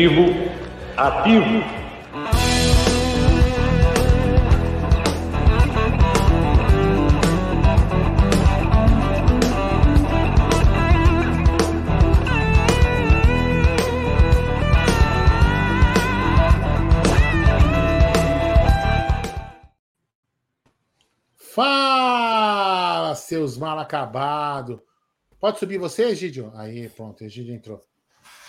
[0.00, 0.50] competitivo
[0.96, 1.80] ativo.
[21.36, 24.80] Fala, seus mal acabados.
[25.38, 26.52] Pode subir você, Egidio?
[26.54, 27.82] Aí, pronto, Egidio entrou.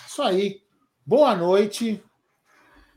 [0.08, 0.62] Isso aí.
[1.06, 2.04] Boa noite,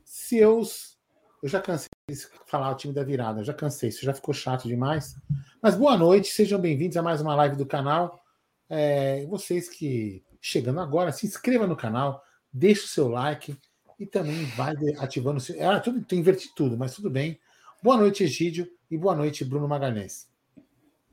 [0.05, 0.99] seus.
[1.43, 4.69] Eu já cansei de falar o time da virada, já cansei, isso já ficou chato
[4.69, 5.17] demais.
[5.63, 8.23] Mas boa noite, sejam bem-vindos a mais uma live do canal.
[8.69, 12.23] É, vocês que chegando agora, se inscreva no canal,
[12.53, 13.57] deixe o seu like
[13.99, 15.43] e também vai ativando.
[15.63, 17.41] Ah, tudo, inverti tudo, mas tudo bem.
[17.83, 20.29] Boa noite, Egídio, e boa noite, Bruno Magalhães.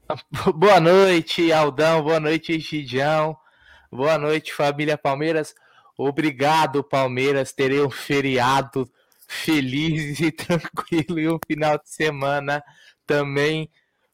[0.56, 2.04] Boa noite, Aldão.
[2.04, 3.38] Boa noite, Egidião.
[3.90, 5.56] Boa noite, família Palmeiras.
[5.98, 7.54] Obrigado, Palmeiras.
[7.54, 8.90] Terei um feriado
[9.28, 12.64] feliz e tranquilo e um final de semana
[13.06, 13.70] também,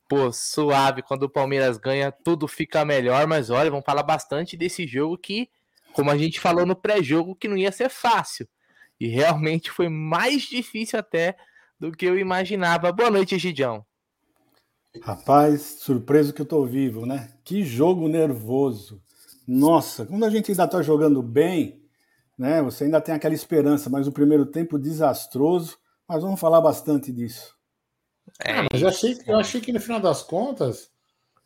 [0.07, 1.01] pô, suave.
[1.01, 3.27] Quando o Palmeiras ganha, tudo fica melhor.
[3.27, 5.49] Mas olha, vamos falar bastante desse jogo que,
[5.93, 8.47] como a gente falou no pré-jogo, que não ia ser fácil.
[8.99, 11.37] E realmente foi mais difícil até
[11.79, 12.91] do que eu imaginava.
[12.91, 13.85] Boa noite, Egidião.
[15.01, 17.31] Rapaz, surpreso que eu tô vivo, né?
[17.43, 19.01] Que jogo nervoso.
[19.47, 21.81] Nossa, quando a gente ainda tá jogando bem,
[22.37, 22.61] né?
[22.61, 25.77] Você ainda tem aquela esperança, mas o primeiro tempo desastroso.
[26.07, 27.55] Mas vamos falar bastante disso.
[28.43, 30.89] É, ah, mas eu achei, eu achei que no final das contas,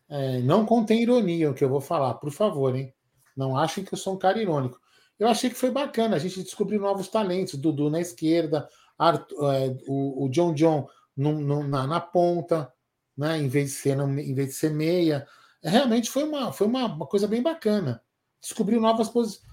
[0.09, 2.93] é, não contém ironia o que eu vou falar, por favor, hein?
[3.35, 4.79] Não achem que eu sou um cara irônico.
[5.17, 7.55] Eu achei que foi bacana, a gente descobriu novos talentos.
[7.55, 12.71] Dudu na esquerda, Arthur, é, o, o, John John no, no, na, na, ponta,
[13.17, 13.37] né?
[13.37, 15.25] Em vez de ser, em vez de ser meia.
[15.63, 18.03] É, realmente foi uma, foi uma, uma coisa bem bacana.
[18.41, 19.49] Descobriu novas posições.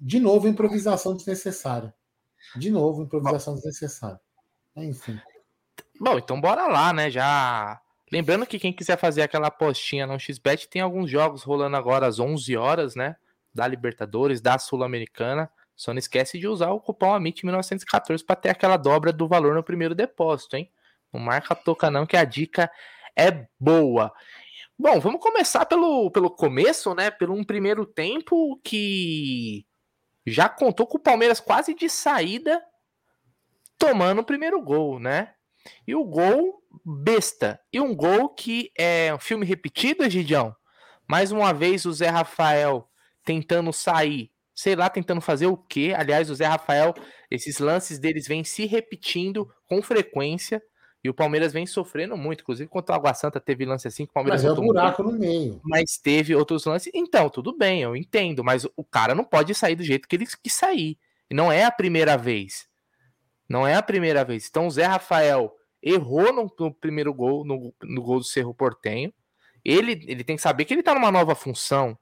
[0.00, 1.94] De novo, improvisação desnecessária.
[2.56, 4.20] De novo, improvisação desnecessária.
[4.76, 5.20] Enfim.
[6.00, 7.10] Bom, então bora lá, né?
[7.10, 7.80] Já.
[8.10, 12.18] Lembrando que quem quiser fazer aquela apostinha no XBet, tem alguns jogos rolando agora às
[12.18, 13.16] 11 horas, né?
[13.52, 15.50] Da Libertadores, da Sul-Americana.
[15.76, 19.62] Só não esquece de usar o cupom AMIT1914 para ter aquela dobra do valor no
[19.62, 20.70] primeiro depósito, hein?
[21.12, 22.70] Não marca toca não, que a dica
[23.16, 24.12] é boa.
[24.82, 27.10] Bom, vamos começar pelo, pelo começo, né?
[27.10, 29.66] Pelo um primeiro tempo que
[30.26, 32.58] já contou com o Palmeiras quase de saída
[33.76, 35.34] tomando o primeiro gol, né?
[35.86, 37.60] E o gol besta.
[37.70, 40.56] E um gol que é um filme repetido, Egidião.
[41.06, 42.88] Mais uma vez o Zé Rafael
[43.22, 45.94] tentando sair sei lá, tentando fazer o quê.
[45.94, 46.94] Aliás, o Zé Rafael,
[47.30, 50.62] esses lances deles vêm se repetindo com frequência.
[51.02, 52.42] E o Palmeiras vem sofrendo muito.
[52.42, 54.42] Inclusive, contra o Água Santa teve lance assim que o Palmeiras.
[54.42, 55.60] Mas é um buraco muito, no meio.
[55.64, 56.92] Mas teve outros lances.
[56.94, 58.44] Então, tudo bem, eu entendo.
[58.44, 60.98] Mas o cara não pode sair do jeito que ele quis sair.
[61.30, 62.68] Não é a primeira vez.
[63.48, 64.46] Não é a primeira vez.
[64.48, 69.12] Então, o Zé Rafael errou no, no primeiro gol, no, no, gol do Cerro Portenho.
[69.64, 71.98] Ele, ele tem que saber que ele tá numa nova função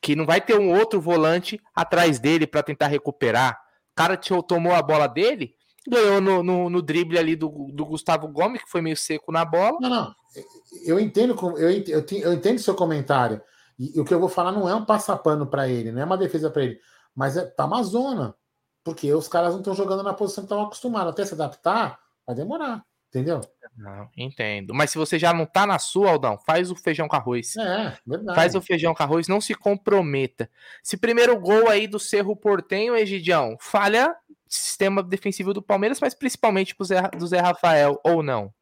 [0.00, 3.60] que não vai ter um outro volante atrás dele para tentar recuperar.
[3.92, 5.55] O cara tomou a bola dele,
[5.88, 9.44] ganhou no, no, no, drible ali do, do Gustavo Gomes, que foi meio seco na
[9.44, 9.78] bola.
[9.80, 10.14] Não, não.
[10.84, 13.40] Eu entendo, eu, eu, eu entendo seu comentário.
[13.78, 16.04] E, e, o que eu vou falar não é um passapano para ele, não é
[16.04, 16.80] uma defesa para ele,
[17.14, 18.34] mas é tá uma zona.
[18.84, 21.12] Porque os caras não estão jogando na posição que estão acostumados.
[21.12, 22.84] Até se adaptar, vai demorar.
[23.08, 23.40] Entendeu?
[23.76, 24.74] Não, entendo.
[24.74, 27.56] Mas se você já não tá na sua, Aldão, faz o feijão com arroz.
[27.56, 28.36] É, verdade.
[28.36, 30.50] Faz o feijão com arroz, não se comprometa.
[30.82, 34.14] Se primeiro gol aí do Cerro Portenho, Egidião, falha
[34.48, 38.52] sistema defensivo do Palmeiras, mas principalmente pro Zé, do Zé Rafael, ou não?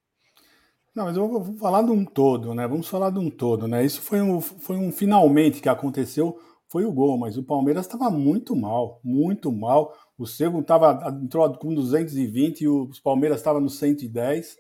[0.95, 2.69] Não, mas eu vou falar de um todo, né?
[2.69, 3.85] Vamos falar de um todo, né?
[3.85, 8.09] Isso foi um, foi um finalmente que aconteceu, foi o gol, mas o Palmeiras estava
[8.11, 9.93] muito mal, muito mal.
[10.17, 14.57] O Cerro tava, entrou com 220 e o Palmeiras estava no 110.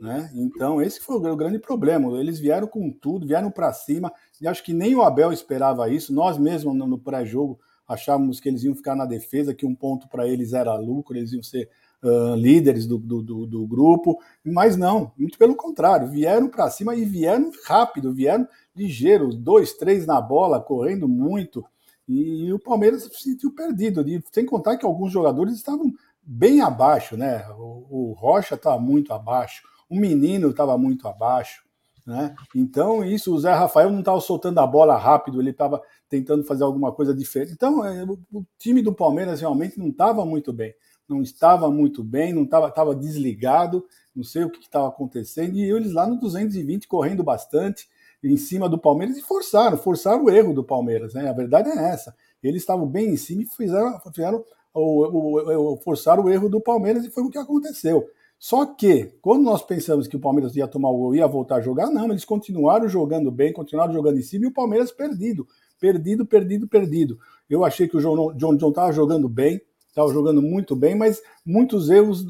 [0.00, 0.30] Né?
[0.34, 2.18] Então, esse foi o grande problema.
[2.18, 6.12] Eles vieram com tudo, vieram para cima, e acho que nem o Abel esperava isso.
[6.12, 7.58] Nós mesmos, no pré-jogo,
[7.92, 11.32] achávamos que eles iam ficar na defesa, que um ponto para eles era lucro, eles
[11.32, 11.68] iam ser
[12.02, 16.94] uh, líderes do, do, do, do, grupo, mas não, muito pelo contrário, vieram para cima
[16.94, 21.64] e vieram rápido, vieram ligeiros, dois, três na bola, correndo muito.
[22.08, 25.92] E, e o Palmeiras se sentiu perdido, e, sem contar que alguns jogadores estavam
[26.22, 27.44] bem abaixo, né?
[27.56, 31.62] O, o Rocha estava muito abaixo, o Menino estava muito abaixo,
[32.06, 32.34] né?
[32.54, 35.80] Então, isso, o Zé Rafael não estava soltando a bola rápido, ele estava
[36.12, 37.54] tentando fazer alguma coisa diferente.
[37.54, 40.74] Então, é, o, o, time do Palmeiras realmente não estava muito bem,
[41.08, 43.82] não estava muito bem, não estava tava desligado,
[44.14, 47.88] não sei o que estava acontecendo, e eles lá no 220 correndo bastante,
[48.22, 51.30] em cima do Palmeiras e forçaram, forçaram o erro do Palmeiras, né?
[51.30, 52.14] A verdade é essa.
[52.42, 54.44] Eles estavam bem em cima e fizeram, fizeram
[54.74, 58.06] o, o, forçaram o erro do Palmeiras e foi o que aconteceu.
[58.38, 61.60] Só que, quando nós pensamos que o Palmeiras ia tomar o gol ia voltar a
[61.60, 65.46] jogar, não, eles continuaram jogando bem, continuaram jogando em cima e o Palmeiras perdido.
[65.82, 67.18] Perdido, perdido, perdido.
[67.50, 71.90] Eu achei que o John John estava jogando bem, estava jogando muito bem, mas muitos
[71.90, 72.24] erros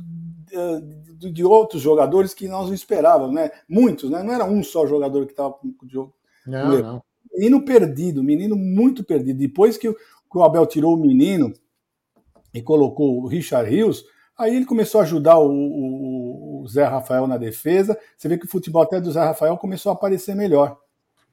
[1.19, 3.50] de, de, outros jogadores que nós não esperávamos, né?
[3.69, 4.22] Muitos, né?
[4.22, 6.14] Não era um só jogador que estava com o jogo.
[6.46, 7.02] Não, não.
[7.31, 9.38] Menino perdido, menino muito perdido.
[9.38, 11.52] Depois que o, que o Abel tirou o menino
[12.54, 14.02] e colocou o Richard Rios,
[14.38, 17.99] Aí ele começou a ajudar o, o, o, Zé Rafael na defesa.
[18.16, 20.78] Você vê que o futebol até do Zé Rafael começou a aparecer melhor.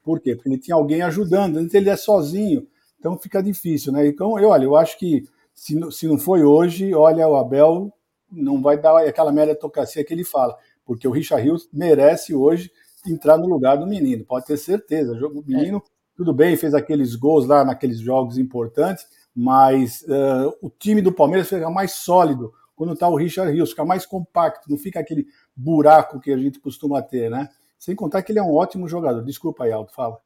[0.03, 0.35] Por quê?
[0.35, 1.57] Porque ele tinha alguém ajudando.
[1.57, 2.67] Antes ele é sozinho,
[2.99, 4.07] então fica difícil, né?
[4.07, 5.23] Então, eu, olha, eu acho que
[5.53, 7.91] se, se não foi hoje, olha, o Abel
[8.31, 10.55] não vai dar aquela meritocracia que ele fala,
[10.85, 12.71] porque o Richard Rios merece hoje
[13.07, 15.13] entrar no lugar do menino, pode ter certeza.
[15.27, 15.81] O menino, é.
[16.15, 19.05] tudo bem, fez aqueles gols lá naqueles jogos importantes,
[19.35, 23.83] mas uh, o time do Palmeiras fica mais sólido quando está o Richard Rios, fica
[23.83, 27.49] mais compacto, não fica aquele buraco que a gente costuma ter, né?
[27.79, 29.23] Sem contar que ele é um ótimo jogador.
[29.23, 30.19] Desculpa aí, Aldo, fala.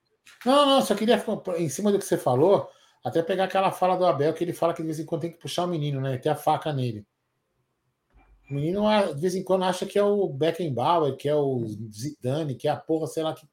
[0.44, 1.24] Não, não, só queria,
[1.58, 2.68] em cima do que você falou,
[3.04, 5.32] até pegar aquela fala do Abel, que ele fala que de vez em quando tem
[5.32, 6.18] que puxar o menino, né?
[6.18, 7.06] Ter a faca nele.
[8.50, 8.84] O menino,
[9.14, 12.72] de vez em quando, acha que é o Beckenbauer, que é o Zidane, que é
[12.72, 13.48] a porra, sei lá que,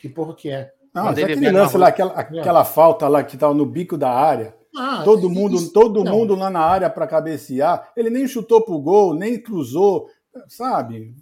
[0.00, 0.72] que porra que é.
[0.94, 4.54] Não, mas aquele lance lá, aquela, aquela falta lá que estava no bico da área,
[4.76, 6.12] ah, todo mundo, isso, todo não.
[6.12, 7.92] mundo lá na área para cabecear.
[7.96, 10.08] Ele nem chutou pro gol, nem cruzou,
[10.48, 11.14] sabe?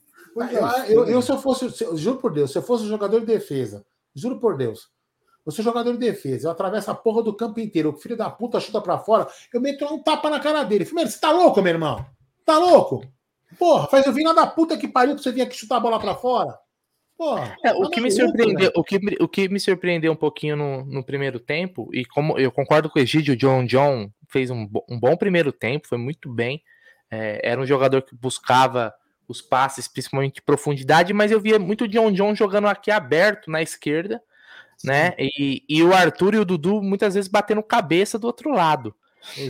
[0.51, 0.93] Eu, assim.
[0.93, 3.85] eu, eu, se eu fosse, se, juro por Deus, se eu fosse jogador de defesa,
[4.15, 4.89] juro por Deus,
[5.45, 8.29] eu sou jogador de defesa, eu atravesso a porra do campo inteiro, o filho da
[8.31, 10.85] puta chuta para fora, eu meto um tapa na cara dele.
[10.85, 12.05] Primeiro, você tá louco, meu irmão?
[12.45, 13.05] Tá louco?
[13.59, 15.81] Porra, faz eu vir lá da puta que pariu pra você vir aqui chutar a
[15.81, 16.59] bola para fora.
[17.63, 21.05] É, o que me surpreendeu, o que, o que me surpreendeu um pouquinho no, no
[21.05, 24.99] primeiro tempo, e como eu concordo com o Egídio, o John John fez um, um
[24.99, 26.63] bom primeiro tempo, foi muito bem.
[27.11, 28.95] É, era um jogador que buscava
[29.31, 33.49] os passes, principalmente de profundidade, mas eu via muito o John John jogando aqui aberto
[33.49, 34.21] na esquerda,
[34.83, 35.15] né?
[35.19, 38.93] E, e o Arthur e o Dudu muitas vezes batendo cabeça do outro lado.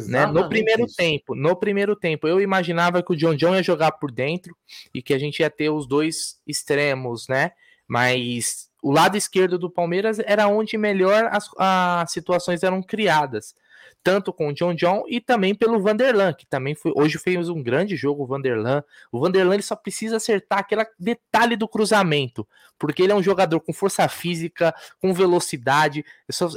[0.09, 0.27] Né?
[0.27, 0.97] No primeiro isso.
[0.97, 4.55] tempo, no primeiro tempo, eu imaginava que o John John ia jogar por dentro
[4.93, 7.53] e que a gente ia ter os dois extremos, né?
[7.89, 13.55] Mas o lado esquerdo do Palmeiras era onde melhor as, as situações eram criadas
[14.03, 17.63] tanto com o John John e também pelo Vanderlan, que também foi, hoje fez um
[17.63, 18.83] grande jogo o Vanderlan.
[19.13, 22.47] O Vanderlan ele só precisa acertar aquele detalhe do cruzamento,
[22.79, 26.05] porque ele é um jogador com força física, com velocidade.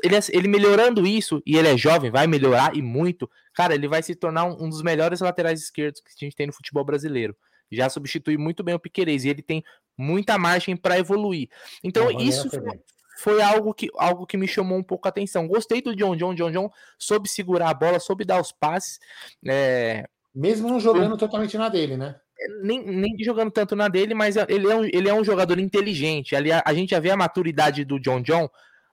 [0.02, 3.30] Ele, ele melhorando isso, e ele é jovem, vai melhorar e muito.
[3.54, 6.48] Cara, ele vai se tornar um, um dos melhores laterais esquerdos que a gente tem
[6.48, 7.36] no futebol brasileiro
[7.72, 9.64] já substitui muito bem o Piquerez e ele tem
[9.98, 11.50] muita margem para evoluir.
[11.84, 12.80] Então, isso foi,
[13.18, 15.48] foi algo que, algo que me chamou um pouco a atenção.
[15.48, 16.34] Gostei do John John.
[16.34, 19.00] John John soube segurar a bola, soube dar os passes.
[19.48, 20.06] É...
[20.34, 22.16] Mesmo não jogando totalmente na dele, né?
[22.62, 26.36] Nem, nem jogando tanto na dele, mas ele é um, ele é um jogador inteligente.
[26.36, 28.50] Ali, a, a gente já vê a maturidade do John John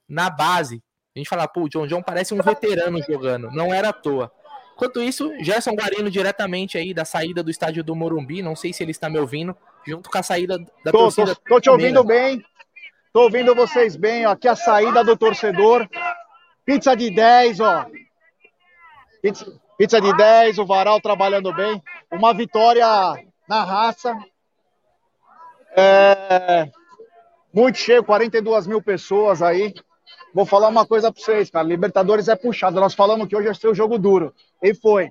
[0.08, 0.82] na base.
[1.14, 3.50] A gente fala, pô, o John John parece um veterano jogando.
[3.50, 4.30] Não era à toa.
[4.74, 8.82] Enquanto isso, Gerson Guarino diretamente aí da saída do estádio do Morumbi, não sei se
[8.82, 9.54] ele está me ouvindo,
[9.86, 11.34] junto com a saída da tô, torcida.
[11.34, 12.42] Tô, tô te ouvindo bem.
[13.12, 14.30] Tô ouvindo vocês bem, ó.
[14.30, 15.88] Aqui a saída do torcedor.
[16.64, 17.86] Pizza de 10, ó.
[19.20, 21.82] Pizza, pizza de 10, o Varal trabalhando bem.
[22.12, 22.86] Uma vitória
[23.48, 24.16] na raça.
[25.76, 26.70] É,
[27.52, 29.74] muito cheio, 42 mil pessoas aí.
[30.32, 31.66] Vou falar uma coisa para vocês, cara.
[31.66, 32.80] Libertadores é puxado.
[32.80, 34.32] Nós falamos que hoje ia ser o jogo duro.
[34.62, 35.10] E foi.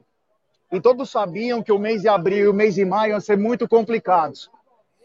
[0.71, 3.37] E todos sabiam que o mês de abril e o mês de maio iam ser
[3.37, 4.49] muito complicados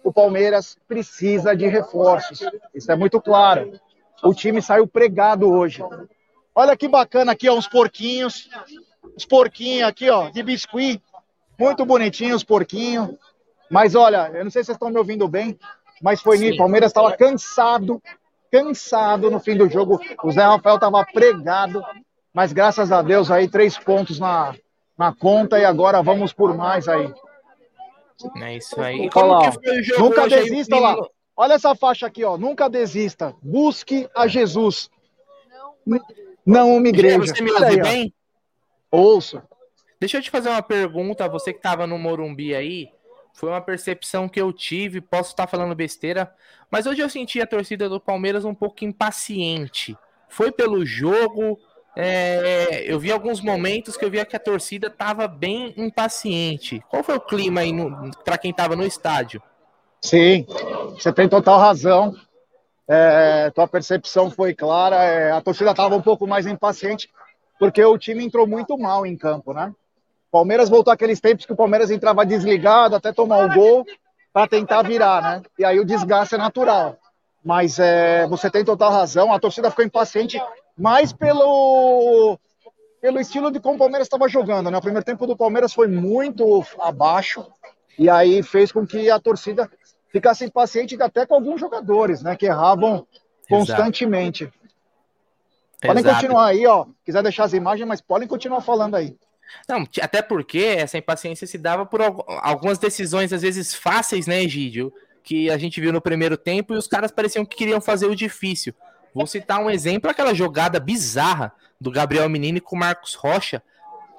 [0.05, 2.41] o Palmeiras precisa de reforços.
[2.75, 3.73] Isso é muito claro.
[4.23, 5.83] O time saiu pregado hoje.
[6.55, 8.49] Olha que bacana aqui, ó, uns porquinhos.
[9.17, 11.03] Os porquinhos aqui, ó, de biscuit.
[11.59, 13.11] Muito bonitinhos os porquinhos.
[13.71, 15.59] Mas olha, eu não sei se vocês estão me ouvindo bem,
[16.03, 16.55] mas foi nisso.
[16.55, 18.01] O Palmeiras estava cansado,
[18.53, 19.99] cansado no fim do jogo.
[20.23, 21.83] O Zé Rafael estava pregado,
[22.33, 24.55] mas graças a Deus aí, três pontos na,
[24.99, 27.13] na conta e agora vamos por mais aí.
[28.43, 29.11] É isso aí.
[29.11, 30.97] Como que foi o jogo Nunca desista lá.
[31.37, 32.39] Olha essa faixa aqui, ó.
[32.39, 33.35] Nunca desista.
[33.43, 34.89] Busque a Jesus.
[36.47, 37.19] Não uma igreja.
[37.19, 38.15] Você me ouve bem?
[38.91, 39.43] Ouço.
[39.99, 41.29] Deixa eu te fazer uma pergunta.
[41.29, 42.89] Você que estava no Morumbi aí,
[43.33, 45.01] foi uma percepção que eu tive.
[45.01, 46.33] Posso estar falando besteira,
[46.71, 49.97] mas hoje eu senti a torcida do Palmeiras um pouco impaciente.
[50.29, 51.59] Foi pelo jogo,
[51.97, 56.83] é, eu vi alguns momentos que eu via que a torcida estava bem impaciente.
[56.89, 57.73] Qual foi o clima aí
[58.25, 59.41] para quem estava no estádio?
[60.01, 60.45] Sim,
[60.93, 62.15] você tem total razão.
[62.87, 64.97] É, tua percepção foi clara.
[64.97, 67.09] É, a torcida estava um pouco mais impaciente,
[67.59, 69.73] porque o time entrou muito mal em campo, né?
[70.31, 73.87] Palmeiras voltou aqueles tempos que o Palmeiras entrava desligado até tomar o gol
[74.33, 75.43] para tentar virar, né?
[75.57, 76.99] E aí o desgaste é natural.
[77.45, 80.43] Mas é, você tem total razão, a torcida ficou impaciente
[80.77, 82.39] mais pelo,
[83.01, 84.71] pelo estilo de como o Palmeiras estava jogando.
[84.71, 84.79] Né?
[84.79, 87.47] O primeiro tempo do Palmeiras foi muito abaixo,
[87.99, 89.71] e aí fez com que a torcida
[90.11, 92.37] ficasse impaciente até com alguns jogadores, né?
[92.37, 93.07] Que erravam
[93.49, 94.45] constantemente.
[94.45, 94.59] Exato.
[95.83, 96.17] Podem Exato.
[96.17, 96.87] continuar aí, ó.
[97.05, 99.17] Quiser deixar as imagens, mas podem continuar falando aí.
[99.69, 104.93] Não, até porque essa impaciência se dava por algumas decisões, às vezes fáceis, né, Egídio?
[105.23, 108.17] Que a gente viu no primeiro tempo e os caras pareciam que queriam fazer o
[108.17, 108.75] difícil.
[109.15, 113.63] Vou citar um exemplo, aquela jogada bizarra do Gabriel Menino com o Marcos Rocha,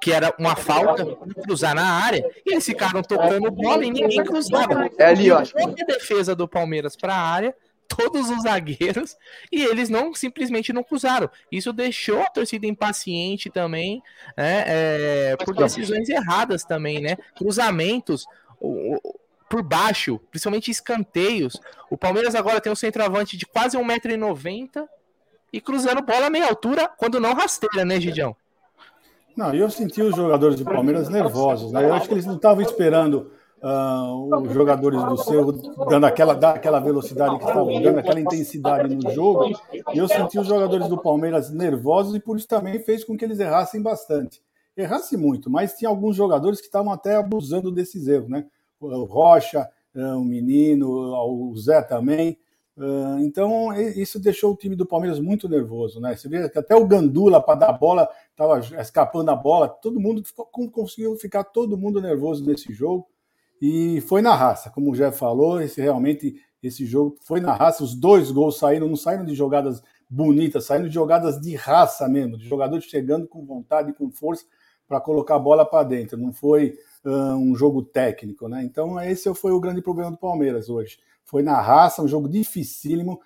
[0.00, 1.04] que era uma falta
[1.42, 4.88] cruzar na área, e eles ficaram tocando bola e ninguém cruzava.
[4.98, 5.38] É ali, ó.
[5.38, 7.54] A defesa do Palmeiras para a área,
[7.88, 9.16] todos os zagueiros
[9.50, 11.30] e eles não simplesmente não cruzaram.
[11.50, 14.02] Isso deixou a torcida impaciente também,
[14.36, 17.16] né, é, por decisões erradas também, né?
[17.36, 18.26] Cruzamentos
[18.60, 18.98] o,
[19.48, 21.60] por baixo, principalmente escanteios.
[21.90, 24.86] O Palmeiras agora tem um centroavante de quase 1,90m
[25.52, 28.34] e cruzando bola meia altura quando não rasteira, né, Gidião?
[29.36, 31.84] Não, eu senti os jogadores do Palmeiras nervosos, né?
[31.84, 33.30] Eu acho que eles não estavam esperando
[33.62, 35.52] uh, os jogadores do Cerro
[35.88, 39.50] dando aquela, aquela velocidade que estavam dando, aquela intensidade no jogo.
[39.92, 43.24] E eu senti os jogadores do Palmeiras nervosos e por isso também fez com que
[43.24, 44.40] eles errassem bastante.
[44.74, 48.46] Errasse muito, mas tinha alguns jogadores que estavam até abusando desses erros, né?
[49.04, 52.38] Rocha, o Menino, o Zé também.
[53.20, 56.14] Então, isso deixou o time do Palmeiras muito nervoso, né?
[56.14, 60.22] Você vê que até o Gandula, para dar bola, estava escapando a bola, todo mundo
[60.22, 63.06] ficou, conseguiu ficar todo mundo nervoso nesse jogo.
[63.62, 67.82] E foi na raça, como o Jeff falou, esse realmente esse jogo foi na raça.
[67.82, 72.36] Os dois gols saíram, não saíram de jogadas bonitas, saíram de jogadas de raça mesmo,
[72.36, 74.44] de jogadores chegando com vontade, com força
[74.86, 76.18] para colocar a bola para dentro.
[76.18, 76.76] Não foi
[77.10, 78.62] um jogo técnico, né?
[78.64, 80.98] Então esse foi o grande problema do Palmeiras hoje.
[81.24, 83.20] Foi na raça, um jogo dificílimo.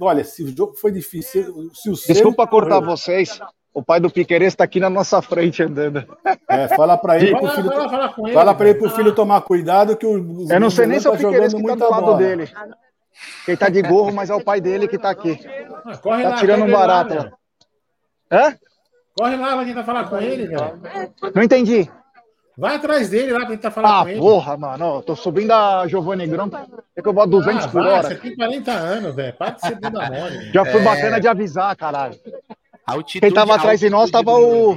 [0.00, 3.38] Olha, se o jogo foi difícil, se o Desculpa cortar vocês.
[3.72, 6.04] O pai do Piqueires está aqui na nossa frente andando.
[6.48, 9.40] É, fala para ele, fala, filho, fala, fala, ele, fala para ele pro filho tomar
[9.42, 11.90] cuidado que o Eu não sei nem se é o tá Piqueires que tá do
[11.90, 12.18] lado bola.
[12.18, 12.50] dele.
[13.44, 15.38] Quem tá de gorro, mas é o pai dele que tá aqui.
[15.84, 17.14] Ah, corre tá lá, tirando um barato.
[17.14, 17.32] Lá,
[18.30, 18.58] Hã?
[19.16, 20.80] Corre lá, vai tentar falar com ele, velho.
[21.34, 21.90] Não entendi.
[22.58, 24.18] Vai atrás dele lá pra tentar falar ah, com ele.
[24.18, 25.00] Ah, porra, mano.
[25.02, 26.50] tô subindo a Giovanni Grão.
[26.96, 28.08] É que eu boto 200 ah, por vai, hora.
[28.08, 29.32] Você tem 40 anos, velho.
[29.34, 30.52] Para de ser bunda mole.
[30.52, 30.82] Já foi é...
[30.82, 32.18] bacana de avisar, caralho.
[33.20, 34.76] Quem tava atrás de nós tava o.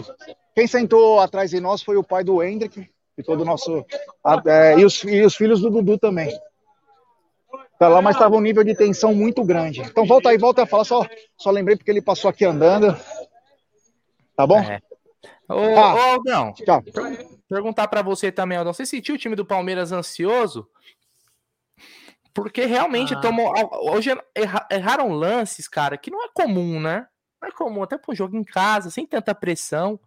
[0.53, 3.83] Quem sentou atrás de nós foi o pai do Hendrick, e todo o nosso.
[4.45, 6.29] É, e, os, e os filhos do Dudu também.
[7.79, 9.81] Tá lá, mas tava um nível de tensão muito grande.
[9.81, 10.83] Então volta aí, volta a falar.
[10.83, 11.03] Só,
[11.35, 12.95] só lembrei porque ele passou aqui andando.
[14.35, 14.59] Tá bom?
[14.59, 14.79] É.
[15.49, 16.83] Ô, ah, ô Aldão, tchau.
[17.51, 18.73] Perguntar para você também, Aldão.
[18.73, 20.69] Você sentiu o time do Palmeiras ansioso?
[22.33, 23.19] Porque realmente ah.
[23.19, 23.53] tomou.
[23.91, 24.09] Hoje
[24.69, 27.05] erraram lances, cara, que não é comum, né?
[27.41, 29.99] Não é comum, até pro jogo em casa, sem tanta pressão.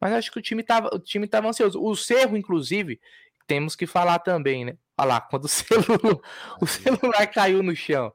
[0.00, 1.80] Mas acho que o time tava, o time tava ansioso.
[1.80, 3.00] O Cerro, inclusive,
[3.46, 4.76] temos que falar também, né?
[4.98, 6.18] Olha lá, quando o celular,
[6.60, 8.12] o celular caiu no chão.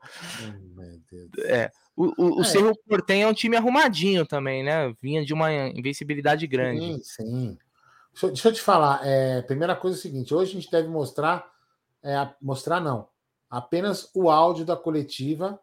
[1.46, 2.44] É, o, o, o é.
[2.44, 4.94] Cerro Portem é um time arrumadinho também, né?
[5.02, 6.96] Vinha de uma invencibilidade grande.
[6.96, 7.58] Sim, sim.
[8.16, 9.06] Deixa, deixa eu te falar.
[9.06, 11.46] É, primeira coisa é o seguinte: hoje a gente deve mostrar,
[12.02, 13.08] é, mostrar não,
[13.50, 15.60] apenas o áudio da coletiva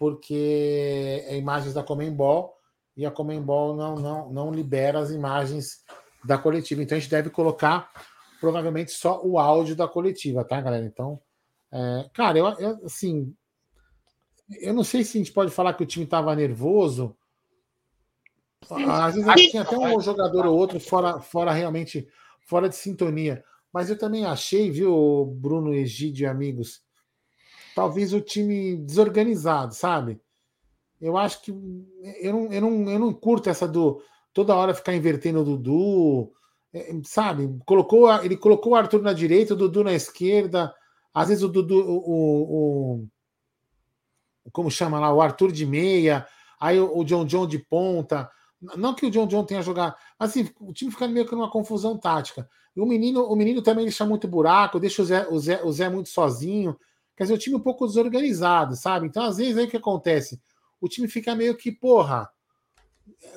[0.00, 2.56] porque é imagens da Comembol
[2.96, 5.84] e a Comembol não, não, não libera as imagens
[6.24, 6.82] da coletiva.
[6.82, 7.92] Então a gente deve colocar
[8.40, 10.86] provavelmente só o áudio da coletiva, tá, galera?
[10.86, 11.20] Então,
[11.70, 13.34] é, cara, eu, eu, assim,
[14.58, 17.14] eu não sei se a gente pode falar que o time estava nervoso.
[18.68, 22.06] Às vezes tinha até um jogador ou outro fora, fora realmente
[22.46, 23.42] fora de sintonia.
[23.72, 26.82] Mas eu também achei, viu, Bruno Egídio e amigos,
[27.74, 30.20] talvez o time desorganizado, sabe?
[31.00, 34.02] Eu acho que eu não, eu não, eu não curto essa do
[34.32, 36.32] toda hora ficar invertendo o Dudu,
[36.72, 37.48] é, sabe?
[37.64, 40.74] Colocou, ele colocou o Arthur na direita, o Dudu na esquerda.
[41.12, 43.08] Às vezes o Dudu, o, o,
[44.44, 46.26] o como chama lá, o Arthur de meia,
[46.60, 48.30] aí o, o John John de ponta.
[48.60, 51.50] Não que o John John tenha jogado, mas assim, o time fica meio que numa
[51.50, 52.48] confusão tática.
[52.76, 55.72] E o menino, o menino também deixa muito buraco, deixa o Zé, o Zé, o
[55.72, 56.78] Zé muito sozinho.
[57.16, 59.06] Quer dizer, o time um pouco desorganizado, sabe?
[59.06, 60.40] Então, às vezes, aí o que acontece?
[60.80, 62.30] O time fica meio que, porra,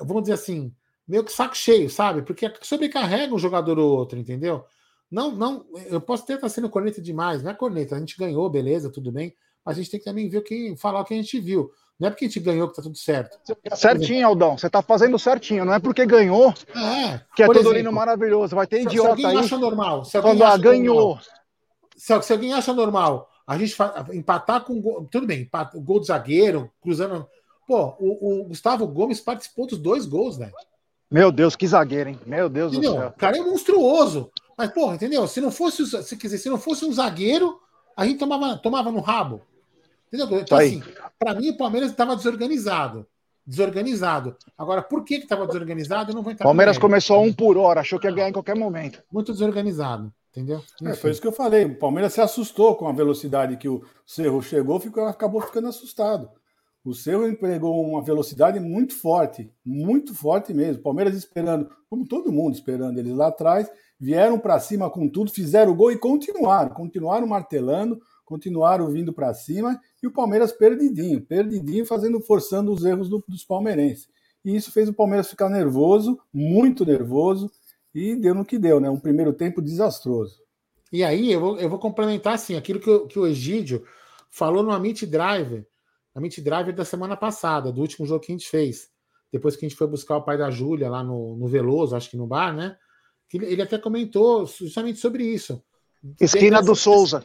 [0.00, 0.74] vamos dizer assim,
[1.06, 2.22] meio que saco cheio, sabe?
[2.22, 4.64] Porque sobrecarrega um jogador ou outro, entendeu?
[5.10, 8.48] Não, não, eu posso até estar sendo corneta demais, não é corneta, a gente ganhou,
[8.50, 11.38] beleza, tudo bem, a gente tem que também ver quem falar o que a gente
[11.38, 11.70] viu.
[12.04, 13.38] Não é porque a gente ganhou que tá tudo certo.
[13.74, 14.58] Certinho, Aldão.
[14.58, 15.64] Você tá fazendo certinho.
[15.64, 18.54] Não é porque ganhou É, que é exemplo, lindo maravilhoso.
[18.54, 20.94] Vai ter se, se idiota alguém aí acha normal, se alguém quando ah, acha ganhou.
[20.96, 21.24] normal,
[21.96, 23.74] se, se alguém acha normal a gente
[24.12, 27.26] empatar com gol, tudo bem, empata, gol do zagueiro, cruzando.
[27.66, 30.52] Pô, o, o Gustavo Gomes participou dos dois gols, velho.
[31.10, 32.20] Meu Deus, que zagueiro, hein?
[32.26, 33.00] Meu Deus do Entendeu?
[33.00, 33.08] céu.
[33.08, 34.30] O cara é monstruoso.
[34.58, 35.26] Mas, porra, entendeu?
[35.26, 37.58] Se não fosse, se quiser, se não fosse um zagueiro,
[37.96, 39.40] a gente tomava, tomava no rabo.
[40.12, 40.26] Entendeu?
[40.40, 40.82] Então, Tá aí.
[41.18, 43.06] Pra mim, o Palmeiras estava desorganizado.
[43.46, 44.36] Desorganizado.
[44.56, 46.10] Agora, por que que estava desorganizado?
[46.10, 48.32] Eu não vou entrar Palmeiras começou a um por hora, achou que ia ganhar em
[48.32, 49.02] qualquer momento.
[49.12, 50.12] Muito desorganizado.
[50.30, 50.62] Entendeu?
[50.82, 51.64] É, foi isso que eu falei.
[51.64, 56.28] O Palmeiras se assustou com a velocidade que o Cerro chegou, ficou, acabou ficando assustado.
[56.84, 60.80] O Cerro empregou uma velocidade muito forte, muito forte mesmo.
[60.80, 65.30] O Palmeiras esperando, como todo mundo esperando eles lá atrás, vieram para cima com tudo,
[65.30, 71.20] fizeram o gol e continuaram, continuaram martelando, continuaram vindo para cima e o Palmeiras perdidinho,
[71.20, 74.08] perdidinho, fazendo, forçando os erros do- dos palmeirenses.
[74.44, 77.50] E isso fez o Palmeiras ficar nervoso, muito nervoso,
[77.94, 78.90] e deu no que deu, né?
[78.90, 80.40] Um primeiro tempo desastroso.
[80.92, 83.84] E aí, eu vou, eu vou complementar assim, aquilo que, o- que o Egídio
[84.30, 85.66] falou no Amit Driver,
[86.14, 88.88] Amit Driver da semana passada, do último jogo que a gente fez.
[89.32, 92.10] Depois que a gente foi buscar o pai da Júlia lá no, no Veloso, acho
[92.10, 92.76] que no bar, né?
[93.28, 95.60] Que ele, ele até comentou justamente sobre isso.
[96.20, 97.24] Esquina do Souza.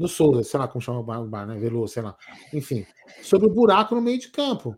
[0.00, 1.58] No Souza, sei lá como chama o bar, né?
[1.58, 2.16] Veloso, sei lá.
[2.54, 2.86] Enfim,
[3.22, 4.74] sobre o buraco no meio de campo.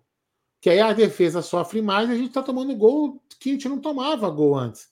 [0.61, 3.69] Que aí a defesa sofre mais e a gente tá tomando gol que a gente
[3.69, 4.91] não tomava gol antes.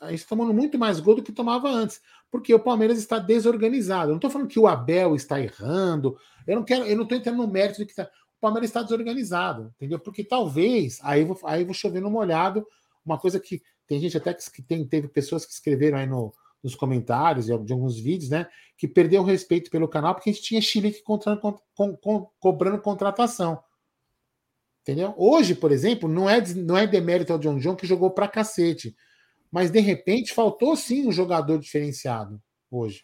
[0.00, 2.00] A gente tá tomando muito mais gol do que tomava antes.
[2.30, 4.04] Porque o Palmeiras está desorganizado.
[4.04, 6.16] Eu não estou falando que o Abel está errando.
[6.46, 8.82] Eu não quero, eu não estou entrando no mérito de que tá, o Palmeiras está
[8.82, 9.98] desorganizado, entendeu?
[9.98, 12.66] Porque talvez, aí vou, aí vou chover no molhado,
[13.04, 16.32] uma coisa que tem gente até que, que tem, teve pessoas que escreveram aí no,
[16.62, 18.46] nos comentários de, de alguns vídeos, né?
[18.76, 21.56] Que perdeu o respeito pelo canal porque a gente tinha Chile contra, com,
[21.96, 23.58] com, cobrando contratação.
[24.82, 25.14] Entendeu?
[25.16, 28.94] Hoje, por exemplo, não é, não é demérito ao John John que jogou pra cacete.
[29.50, 33.02] Mas de repente faltou sim um jogador diferenciado hoje.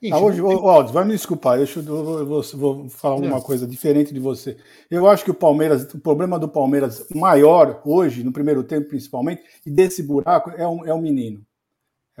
[0.00, 3.26] Gente, Ah, hoje, tem- Aldo, vai me desculpar, deixa eu, eu vou, vou- falar Não.
[3.26, 4.56] uma coisa diferente de você.
[4.88, 9.42] Eu acho que o Palmeiras, o problema do Palmeiras maior hoje, no primeiro tempo principalmente,
[9.66, 11.44] e desse buraco, é o, é o menino.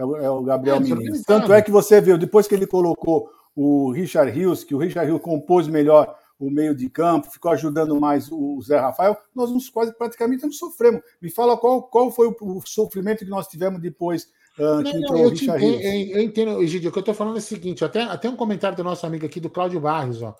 [0.00, 1.22] É o, é o Gabriel É, Menino.
[1.26, 5.10] Tanto é que você viu, depois que ele colocou o Richard Rios, que o Richard
[5.10, 9.68] Rios compôs melhor o meio de campo, ficou ajudando mais o Zé Rafael, nós nos
[9.68, 11.02] quase praticamente não sofremos.
[11.20, 15.18] Me fala qual, qual foi o, sofrimento que nós tivemos depois ah, que Não, entrou
[15.18, 16.10] não, o eu, Richard entendo, Rios.
[16.10, 16.88] eu, eu entendo, Egidio.
[16.88, 19.26] O que eu tô falando é o seguinte: até, até um comentário do nosso amigo
[19.26, 20.34] aqui, do Cláudio Barros, ó.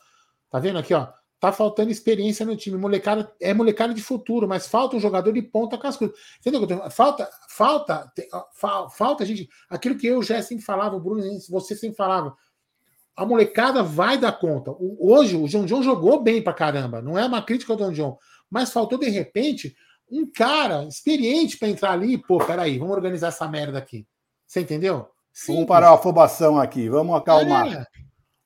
[0.50, 1.06] Tá vendo aqui, ó?
[1.40, 2.76] Tá faltando experiência no time.
[2.76, 6.12] Molecada, é molecada de futuro, mas falta um jogador de ponta cascudo.
[6.38, 6.90] Entendeu?
[6.90, 8.12] Falta, falta,
[8.92, 9.48] falta, gente.
[9.68, 12.36] Aquilo que eu já sempre falava, o Bruno, você sempre falava.
[13.16, 14.70] A molecada vai dar conta.
[14.98, 17.00] Hoje, o João John jogou bem pra caramba.
[17.00, 18.18] Não é uma crítica ao John John.
[18.50, 19.74] Mas faltou, de repente,
[20.10, 22.18] um cara experiente pra entrar ali.
[22.18, 24.06] Pô, peraí, vamos organizar essa merda aqui.
[24.46, 25.08] Você entendeu?
[25.46, 27.72] Vamos parar a afobação aqui, vamos acalmar.
[27.72, 27.86] É.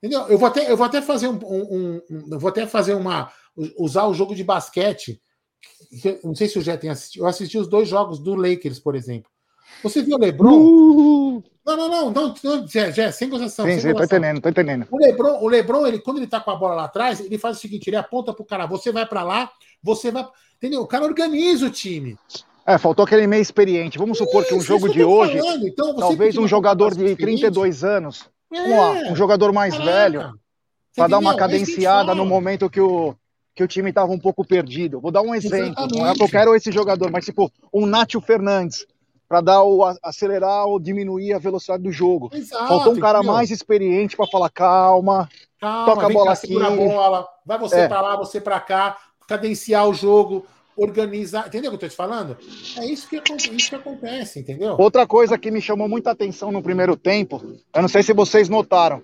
[0.05, 0.29] Entendeu?
[0.29, 3.33] Eu vou até, eu vou até fazer um, um- um- eu vou até fazer uma
[3.79, 5.19] usar o jogo de basquete.
[6.03, 7.23] que não sei se o Jé tem assistido.
[7.23, 9.31] Eu assisti os dois jogos do Lakers, por exemplo.
[9.83, 10.51] Você viu o LeBron?
[10.61, 13.65] Uh, Não, não, não, não, não Jé, Jé, sem gozação.
[13.65, 14.87] sim, sem sim, tô entendendo, tô entendendo.
[14.91, 17.57] O LeBron, o LeBron, ele quando ele tá com a bola lá atrás, ele faz
[17.57, 19.51] o seguinte, ele aponta pro cara, você vai para lá,
[19.83, 20.83] você vai, entendeu?
[20.83, 22.19] O cara organiza o time.
[22.67, 23.97] É, faltou aquele meio experiente.
[23.97, 25.67] Vamos supor que um Isso, jogo que de eu tô hoje, falando.
[25.69, 29.93] Então, talvez um jogador de experiente, 32 anos, é, vamos lá, um jogador mais caraca.
[29.93, 30.35] velho,
[30.97, 31.33] para dar uma?
[31.33, 33.15] É a cadenciada no momento que o,
[33.55, 35.01] que o time estava um pouco perdido.
[35.01, 35.59] Vou dar um exemplo.
[35.59, 36.19] Não é Exatamente.
[36.19, 38.87] que eu quero esse jogador, mas tipo, um Nátio Fernandes,
[39.29, 42.31] para dar o a- acelerar ou diminuir a velocidade do jogo.
[42.33, 43.35] Exato, Faltou um cara entendeu?
[43.35, 45.29] mais experiente para falar, calma,
[45.61, 46.75] Calma, toca a bola cá, segura aqui.
[46.75, 47.89] a bola, vai você É.
[47.89, 50.45] pra lá, você pra cá, cadenciar o jogo,
[50.77, 51.47] organizar.
[51.47, 52.37] Entendeu o que eu tô te falando?
[52.79, 53.17] É isso que,
[53.53, 54.77] isso que acontece, entendeu?
[54.79, 57.43] Outra coisa que me chamou muita atenção no primeiro tempo,
[57.75, 59.03] eu não sei se vocês notaram,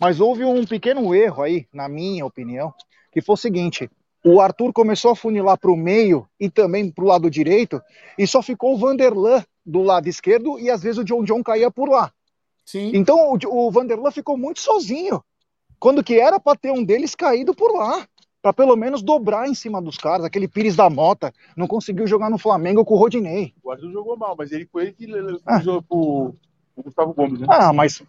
[0.00, 2.72] mas houve um pequeno erro aí, na minha opinião,
[3.12, 3.90] que foi o seguinte:
[4.24, 7.80] o Arthur começou a funilar para o meio e também para o lado direito,
[8.18, 11.70] e só ficou o Vanderlan do lado esquerdo e às vezes o John John caía
[11.70, 12.12] por lá.
[12.64, 12.90] Sim.
[12.94, 15.22] Então o, o Vanderlan ficou muito sozinho,
[15.78, 18.06] quando que era para ter um deles caído por lá.
[18.40, 22.30] Para pelo menos dobrar em cima dos caras, aquele Pires da Mota não conseguiu jogar
[22.30, 23.52] no Flamengo com o Rodinei.
[23.64, 25.06] O Arthur jogou mal, mas ele foi ele que
[25.44, 25.54] Ah.
[25.56, 26.34] cruzou pro,
[26.74, 27.46] pro Gustavo Gomes, né?
[27.50, 28.00] Ah, mas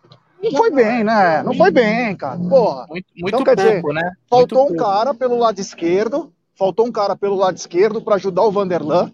[0.41, 1.41] não foi bem, né?
[1.41, 2.37] Não foi bem, cara.
[2.37, 2.85] Porra.
[2.89, 4.11] Muito, muito Então, quer dizer, pouco, né?
[4.29, 4.91] Faltou um Muito pouco.
[4.91, 9.11] cara pelo lado esquerdo, faltou um cara pelo lado esquerdo para ajudar o Vanderlan.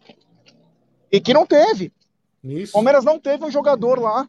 [1.12, 1.94] E que não teve.
[2.44, 2.74] O Isso.
[2.74, 4.28] Palmeiras não teve um jogador lá.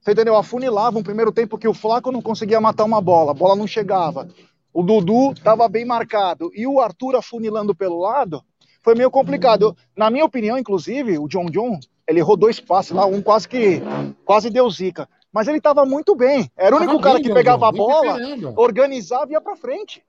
[0.00, 0.36] Você entendeu?
[0.36, 3.66] Afunilava um primeiro tempo que o Flaco não conseguia matar uma bola, a bola não
[3.66, 4.28] chegava.
[4.78, 8.44] O Dudu estava bem marcado e o Arthur afunilando pelo lado,
[8.80, 9.76] foi meio complicado.
[9.96, 13.82] Na minha opinião, inclusive, o John John, ele errou dois passes lá, um quase que
[14.24, 15.08] quase deu zica.
[15.32, 16.48] Mas ele estava muito bem.
[16.56, 18.18] Era o único Tava cara bem, que pegava John, a bola,
[18.54, 20.00] organizava e ia para frente.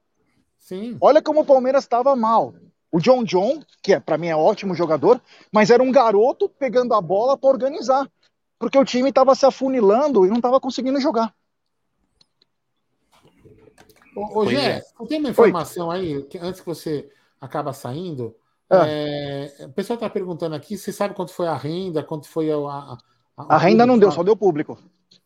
[0.59, 0.97] Sim.
[1.01, 2.53] Olha como o Palmeiras estava mal.
[2.91, 5.19] O John John, que é, para mim é ótimo jogador,
[5.51, 8.07] mas era um garoto pegando a bola para organizar.
[8.59, 11.33] Porque o time estava se afunilando e não estava conseguindo jogar.
[14.33, 14.81] Ô, Gé, é.
[14.81, 18.35] você tem uma informação aí, que antes que você acaba saindo?
[18.69, 18.85] Ah.
[18.87, 22.57] É, o pessoal está perguntando aqui, você sabe quanto foi a renda, quanto foi a.
[22.57, 22.97] A,
[23.37, 24.15] A renda não deu, público?
[24.15, 24.77] só deu público.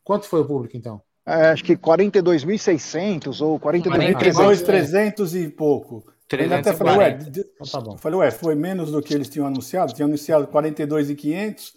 [0.03, 1.01] Quanto foi o público, então?
[1.25, 4.13] É, acho que 42.600 ou 42.300.
[4.13, 6.03] 42, 300 e pouco.
[6.31, 7.31] Ele até falou, ué, 340.
[7.31, 7.93] de- Então tá bom.
[7.93, 9.93] eu falei, ué, foi menos do que eles tinham anunciado?
[9.93, 11.73] Tinham anunciado 42,500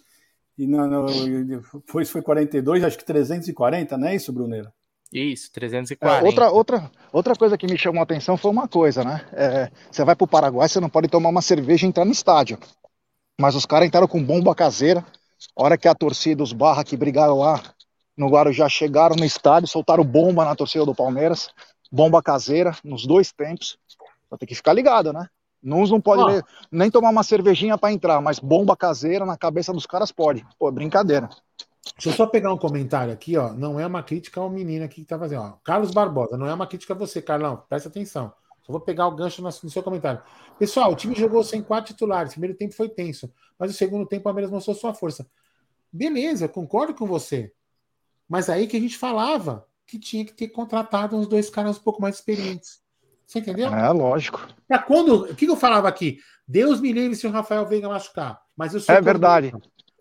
[0.57, 4.73] e não, não, e depois foi 42, acho que 340, não é isso, Bruneira?
[5.11, 6.25] Isso, É, 340.
[6.25, 9.25] outra, outra, outra coisa que me chamou a atenção foi uma coisa, né?
[9.33, 12.57] É, você vai pro Paraguai, você não pode tomar uma cerveja e entrar no estádio.
[13.39, 15.05] Mas os caras entraram com bomba caseira.
[15.55, 17.61] A hora que a torcida, os barra que brigaram lá
[18.17, 21.49] no Guarujá, chegaram no estádio, soltaram bomba na torcida do Palmeiras.
[21.91, 23.77] Bomba caseira, nos dois tempos.
[24.29, 25.27] Só tem que ficar ligado, né?
[25.63, 26.27] Uns não pode Ó.
[26.27, 26.41] nem,
[26.71, 30.45] nem tomar uma cervejinha pra entrar, mas bomba caseira na cabeça dos caras pode.
[30.57, 31.29] Pô, brincadeira.
[31.95, 33.53] Deixa eu só pegar um comentário aqui, ó.
[33.53, 35.41] Não é uma crítica ao menino aqui que tá fazendo.
[35.41, 35.51] Ó.
[35.63, 37.63] Carlos Barbosa, não é uma crítica a você, Carlão.
[37.69, 38.33] Presta atenção.
[38.63, 40.21] Só vou pegar o gancho no no seu comentário.
[40.59, 42.31] Pessoal, o time jogou sem quatro titulares.
[42.31, 45.25] O primeiro tempo foi tenso, mas o segundo tempo o Palmeiras mostrou sua força.
[45.91, 47.53] Beleza, concordo com você.
[48.27, 51.81] Mas aí que a gente falava que tinha que ter contratado uns dois caras um
[51.81, 52.81] pouco mais experientes.
[53.25, 53.73] Você entendeu?
[53.73, 54.45] É, lógico.
[54.67, 55.23] Pra quando.
[55.31, 56.19] O que eu falava aqui?
[56.47, 58.41] Deus me livre se o Rafael Veiga machucar.
[58.55, 59.53] Mas eu sou É verdade.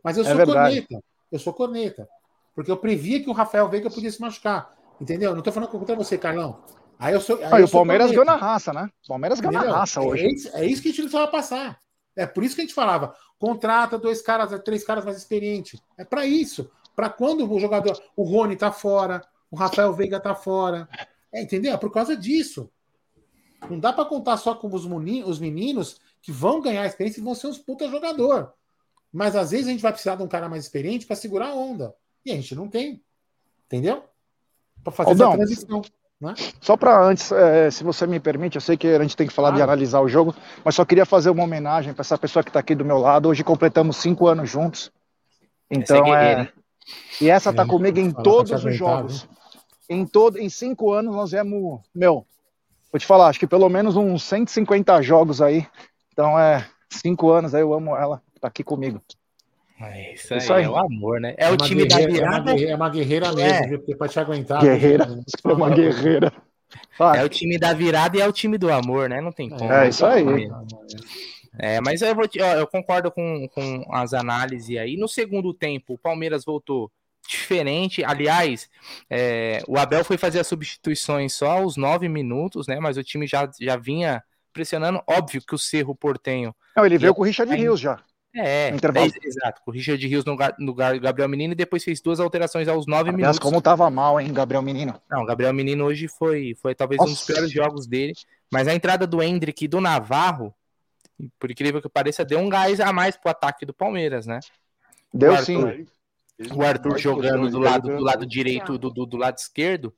[0.03, 0.83] Mas eu É sou verdade.
[0.83, 1.05] corneta.
[1.37, 2.09] Eu sou corneta.
[2.55, 4.75] Porque eu previa que o Rafael Veiga podia se machucar.
[5.01, 5.35] Entendeu?
[5.35, 6.59] Não tô falando contra você, Carlão.
[6.99, 7.37] Aí eu sou.
[7.37, 8.91] aí Ah, eu o Palmeiras ganhou na raça, né?
[9.05, 10.27] O Palmeiras ganhou na raça É hoje.
[10.27, 11.79] isso, é isso que a gente não precisava passar.
[12.17, 15.79] É por isso que a gente falava: contrata dois caras, três caras mais experientes.
[15.99, 16.71] É para isso.
[16.95, 18.01] Para quando o jogador.
[18.17, 20.89] O Rony tá fora, o Rafael Veiga tá fora.
[21.31, 21.75] É, entendeu?
[21.75, 22.71] É por causa disso.
[23.69, 27.25] Não dá para contar só com os meni- os meninos que vão ganhar experiência e
[27.25, 28.53] vão ser uns puta jogador.
[29.17, 31.55] Mas às vezes a gente vai precisar de um cara mais experiente para segurar a
[31.55, 31.95] onda.
[32.25, 33.03] E a gente não tem.
[33.65, 34.05] Entendeu?
[34.85, 35.83] Para fazer Aldão, essa transição.
[36.61, 39.33] Só para antes, é, se você me permite, eu sei que a gente tem que
[39.33, 39.71] falar de Claro.
[39.73, 42.75] analisar o jogo, mas só queria fazer uma homenagem para essa pessoa que está aqui
[42.75, 43.29] do meu lado.
[43.29, 44.93] Hoje completamos cinco anos juntos.
[45.71, 47.25] Então é guerreira, é.
[47.25, 49.27] E essa tá É, comigo em pra todos os jogos.
[49.89, 52.27] Em todo, em cinco anos nós viemos, meu,
[52.93, 55.67] vou te falar, acho que pelo menos uns 150 jogos aí.
[56.13, 59.01] Então é cinco anos aí eu amo ela, tá aqui comigo.
[59.81, 60.65] É isso aí, Isso aí.
[60.65, 61.35] é o amor, né?
[61.37, 62.53] É, o uma time da guerreira, É uma virada.
[62.53, 63.67] guerreira, é uma guerreira mesmo, É.
[63.69, 63.79] viu?
[63.79, 64.61] Porque pra te aguentar.
[64.63, 65.23] Guerreira, viu?
[65.45, 66.33] é uma guerreira.
[67.15, 69.21] É o time da virada e é o time do amor, né?
[69.21, 69.71] Não tem como.
[69.71, 70.25] É isso aí.
[71.59, 74.97] É, mas eu, vou te- ó, eu concordo com, com as análises aí.
[74.97, 76.91] No segundo tempo, o Palmeiras voltou
[77.29, 78.05] diferente.
[78.05, 78.69] Aliás,
[79.11, 82.79] é, o Abel foi fazer as substituições só aos nove minutos, né?
[82.81, 84.23] Mas o time já, já vinha
[84.53, 85.03] pressionando.
[85.07, 86.55] Óbvio que o Cerro Portenho.
[86.77, 87.99] Não, ele veio com o Richard Aí- Rios já.
[88.39, 89.11] É, Intervalo.
[89.11, 89.63] dez- exato.
[89.65, 92.87] Com o Richard Rios no, lugar- no Gabriel Menino e depois fez duas alterações aos
[92.87, 93.39] nove Aliás, minutos.
[93.39, 95.01] como tava mal, hein, Gabriel Menino.
[95.11, 97.33] Não, o Gabriel Menino hoje foi, foi talvez um dos Nossa.
[97.33, 98.13] piores jogos dele.
[98.53, 100.55] Mas a entrada do Hendrick e do Navarro,
[101.39, 104.41] por incrível que pareça, deu um gás a mais pro ataque do Palmeiras, né?
[105.15, 105.57] Deu O sim.
[105.65, 105.87] Arthur.
[106.55, 109.95] O Arthur jogando do lado, do lado direito, do, do, do lado esquerdo.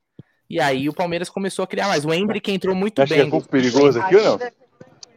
[0.49, 2.05] E aí o Palmeiras começou a criar mais.
[2.05, 3.31] O Hendrick entrou muito Acho que é bem.
[3.31, 4.39] pouco perigoso aqui ou não?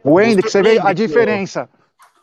[0.04, 1.70] O Hendrick, você vê a Hendrick, diferença.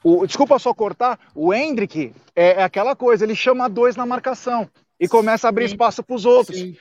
[0.04, 4.70] O, desculpa só cortar, o Hendrick é, é aquela coisa, ele chama dois na marcação
[5.00, 5.74] e começa a abrir Sim.
[5.76, 6.58] espaço para os outros.
[6.58, 6.76] Sim.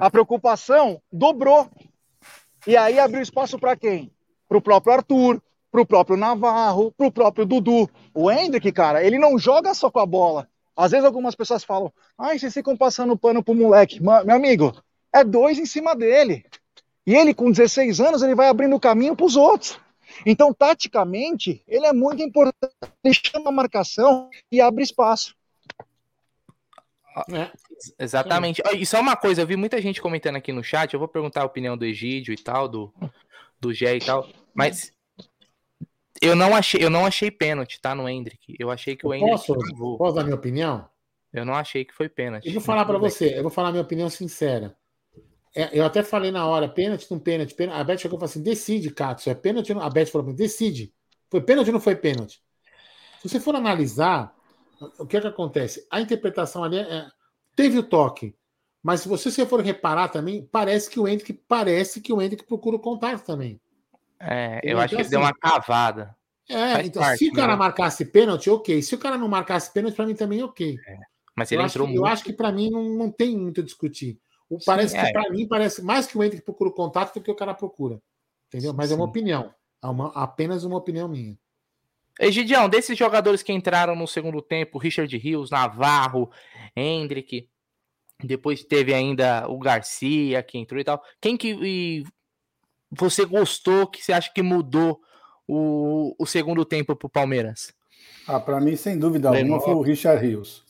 [0.00, 1.68] A preocupação dobrou.
[2.66, 4.10] E aí abriu espaço para quem?
[4.48, 7.88] Para o próprio Arthur, para o próprio Navarro, para o próprio Dudu.
[8.14, 10.48] O Hendrick, cara, ele não joga só com a bola.
[10.76, 14.02] Às vezes algumas pessoas falam, ai, vocês ficam passando pano pro moleque.
[14.02, 14.74] Ma- Meu amigo,
[15.12, 16.44] é dois em cima dele.
[17.06, 19.78] E ele, com 16 anos, ele vai abrindo o caminho para os outros.
[20.24, 22.74] Então, taticamente, ele é muito importante.
[23.02, 25.34] Ele chama a marcação e abre espaço.
[27.30, 27.50] É.
[27.98, 28.62] Exatamente.
[28.66, 31.08] Ó, E só uma coisa, eu vi muita gente comentando aqui no chat, eu vou
[31.08, 32.92] perguntar a opinião do Egídio e tal, do,
[33.60, 34.92] do Gé e tal, mas
[36.20, 38.56] eu não achei, eu não achei pênalti, tá, no Hendrick.
[38.58, 39.98] Eu achei que o Hendrick Posso, travou.
[39.98, 40.88] posso dar minha opinião?
[41.32, 42.46] Eu não achei que foi pênalti.
[42.46, 44.76] Eu vou falar para você, eu vou falar minha opinião sincera.
[45.56, 47.80] É, eu até falei na hora, pênalti, não pênalti, pênalti.
[47.80, 49.86] A Beth chegou e falou assim: decide, Cássio, é pênalti ou não?
[49.86, 50.92] A Beth falou assim, decide.
[51.30, 52.42] Foi pênalti ou não foi pênalti?
[53.22, 54.34] Se você for analisar,
[54.98, 55.86] o que é que acontece?
[55.90, 57.06] A interpretação ali é.
[57.56, 58.36] Teve o toque,
[58.82, 62.44] Mas se você se for reparar também, parece que o Hendrick parece que o Hendrick
[62.46, 63.60] procura o contato também.
[64.20, 66.16] É, eu Então, acho que ele deu assim, uma cavada.
[66.48, 67.56] É, Faz então parte, se o cara né?
[67.56, 68.82] marcasse pênalti, ok.
[68.82, 70.82] Se o cara não marcasse pênalti, para mim também ok.
[71.36, 72.06] Mas Eu ele acho, entrou eu muito.
[72.06, 74.20] acho que para mim não, não tem muito a discutir.
[74.48, 75.06] O, Sim, parece é.
[75.06, 77.54] que para mim parece mais que o Hendrick procura o contato do que o cara
[77.54, 78.00] procura.
[78.48, 78.72] Entendeu?
[78.74, 79.52] Mas é uma opinião.
[79.82, 81.36] É uma- apenas uma opinião minha.
[82.20, 86.30] Egidião, desses jogadores que entraram no segundo tempo, Richard Rios, Navarro,
[86.76, 87.48] Hendrick,
[88.22, 91.02] depois teve ainda o Garcia que entrou e tal.
[91.20, 92.04] Quem que e
[92.90, 95.00] você gostou, que você acha que mudou
[95.46, 97.74] o, o segundo tempo pro Palmeiras?
[98.26, 100.63] Ah, para mim, sem dúvida alguma, foi o Richard Rios.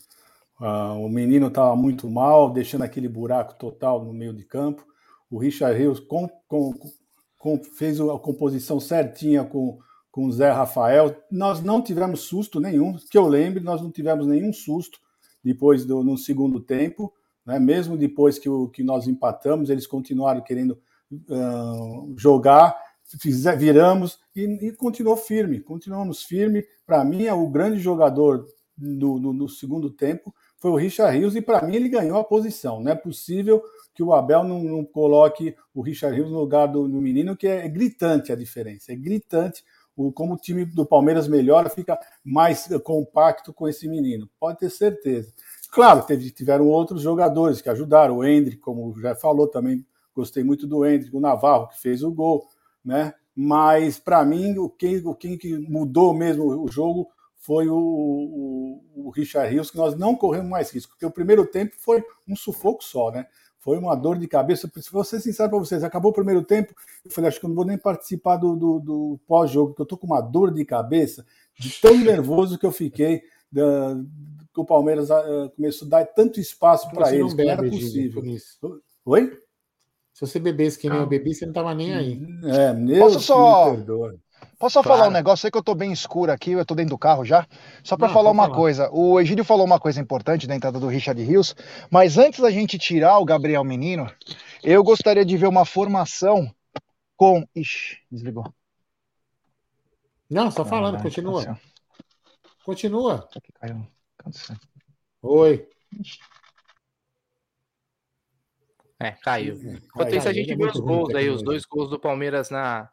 [0.66, 4.82] Ah, o menino estava muito mal, deixando aquele buraco total no meio de campo.
[5.30, 6.72] O Richard Rios com- com-
[7.36, 9.78] com- fez a composição certinha com,
[10.10, 11.14] com o Zé Rafael.
[11.30, 14.98] Nós não tivemos susto nenhum, que eu lembre, nós não tivemos nenhum susto
[15.44, 17.12] depois do no segundo tempo.
[17.44, 17.58] Né?
[17.58, 20.78] Mesmo depois que, o, que nós empatamos, eles continuaram querendo
[21.30, 21.74] ah,
[22.16, 22.74] jogar,
[23.20, 26.64] fizer, viramos e, e continuou firme, continuamos firme.
[26.86, 31.36] Para mim, é o grande jogador do, do- do segundo tempo foi o Richard Rios
[31.36, 32.80] e para mim ele ganhou a posição.
[32.80, 36.88] Não é possível que o Abel não, não coloque o Richard Rios no lugar do,
[36.88, 39.62] do menino, que é, gritante a diferença, é gritante
[39.94, 44.58] o, como o time do Palmeiras melhora, fica mais eh, compacto com esse menino, pode
[44.58, 45.34] ter certeza.
[45.70, 49.84] Claro, teve, tiveram outros jogadores que ajudaram, o Hendrick, como já falou também,
[50.16, 52.42] gostei muito do Hendrick, o Navarro, que fez o gol,
[52.82, 53.12] né?
[53.36, 57.10] Mas para mim, o quem, o quem que mudou mesmo o jogo
[57.44, 61.44] foi o, o, o Richard Rios, que nós não corremos mais risco, porque o primeiro
[61.46, 63.26] tempo foi um sufoco só, né?
[63.58, 64.70] Foi uma dor de cabeça.
[64.74, 67.48] Se vou ser sincero para vocês, acabou o primeiro tempo, eu falei, acho que eu
[67.48, 70.64] não vou nem participar do, do, do pós-jogo, porque eu tô com uma dor de
[70.64, 71.24] cabeça,
[71.58, 73.94] de tão nervoso que eu fiquei, da,
[74.54, 77.50] que o Palmeiras ah, começou a dar tanto espaço para Você eles, não que não
[77.50, 78.22] era possível.
[79.04, 79.38] Oi?
[80.14, 82.22] Se você bebesse que nem eu bebi, você não tava nem aí.
[82.44, 84.18] É, meu Posso só- me perdoa.
[84.64, 84.98] Posso só Claro.
[84.98, 85.42] falar um negócio?
[85.42, 87.46] Sei que eu tô bem escuro aqui, eu tô dentro do carro já.
[87.82, 88.56] Só pra Não, falar uma falar.
[88.56, 88.90] coisa.
[88.92, 91.54] O Egídio falou uma coisa importante da entrada do Richard Rios,
[91.90, 94.10] mas antes da gente tirar o Gabriel Menino,
[94.62, 96.50] eu gostaria de ver uma formação
[97.14, 97.46] com.
[97.54, 98.54] Ixi, desligou.
[100.30, 101.42] Não, só falando, Caralho, continua.
[101.42, 101.70] aconteceu.
[102.64, 103.28] Continua.
[103.36, 103.86] Aqui caiu.
[104.18, 104.56] Aconteceu.
[105.20, 105.68] Oi.
[108.98, 109.56] É, caiu.
[109.56, 112.88] Enquanto isso, a gente É viu os gols aí, os dois gols do Palmeiras na.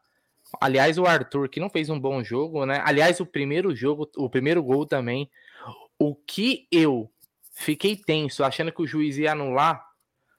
[0.60, 2.82] Aliás, o Arthur, que não fez um bom jogo, né?
[2.84, 5.30] Aliás, o primeiro jogo, o primeiro gol também.
[5.98, 7.10] O que eu
[7.54, 9.84] fiquei tenso, achando que o juiz ia anular.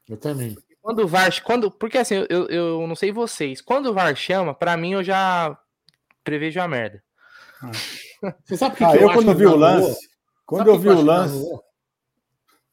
[0.08, 0.56] Eu também.
[0.80, 1.30] Quando o VAR.
[1.42, 3.60] Quando, porque assim, eu, eu, eu não sei vocês.
[3.60, 5.56] Quando o VAR chama, pra mim eu já
[6.24, 7.02] prevejo a merda.
[8.44, 10.08] Você sabe que Ah, que eu acho quando eu vi o lance,
[10.44, 11.60] quando Sabe eu vi eu o lance?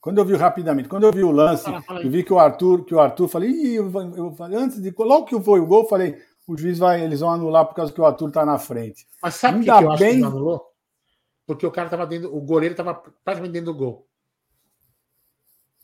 [0.02, 2.06] Quando eu vi rapidamente, quando eu vi o lance Fala, fala aí.
[2.06, 5.26] e vi que o Arthur, que o Arthur, falei, eu, eu falei, antes de logo
[5.26, 6.18] que foi o gol, eu falei,
[6.54, 9.08] o juiz vai, eles vão anular por causa que o Arthur tá na frente.
[9.22, 10.66] Mas sabe por que, que eu acho bem- que não anulou?
[11.46, 14.06] Porque o cara tava dentro, o goleiro tava praticamente dentro do gol.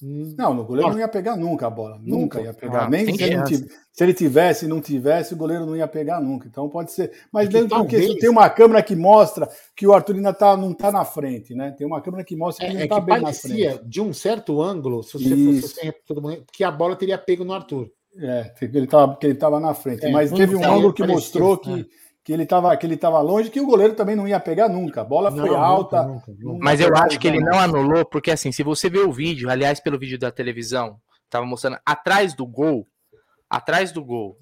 [0.04, 0.94] Hum, Não, o goleiro Nossa.
[0.94, 2.42] não ia pegar nunca a bola, nunca, Nunca.
[2.42, 2.84] ia pegar.
[2.84, 6.20] Ah, Nem se ele, tivesse, se ele tivesse, não tivesse, o goleiro não ia pegar
[6.20, 6.48] nunca.
[6.50, 7.14] Então pode ser.
[7.32, 10.34] Mas É que dentro porque talvez- tem uma câmera que mostra que o Arthur ainda
[10.34, 11.72] tá, não tá na frente, né?
[11.72, 13.86] Tem uma câmera que mostra que É, ele é não tá que bem na frente.
[13.86, 15.62] de um certo ângulo, se você Isso.
[15.70, 17.90] fosse todo mundo, que a bola teria pego no Arthur.
[18.18, 20.06] É, que ele tava, que ele tava na frente.
[20.06, 21.90] É, Mas teve um ângulo que mostrou que,
[22.24, 25.02] que, ele tava, que ele tava longe, que o goleiro também não ia pegar nunca.
[25.02, 26.04] A bola foi Não, alta.
[26.04, 26.64] nunca, nunca, nunca.
[26.64, 27.60] Mas eu acho que ele não.
[27.60, 30.98] anulou, porque assim, se você ver o vídeo, aliás, pelo vídeo da televisão,
[31.30, 32.88] tava mostrando atrás do gol,
[33.50, 34.38] atrás do gol,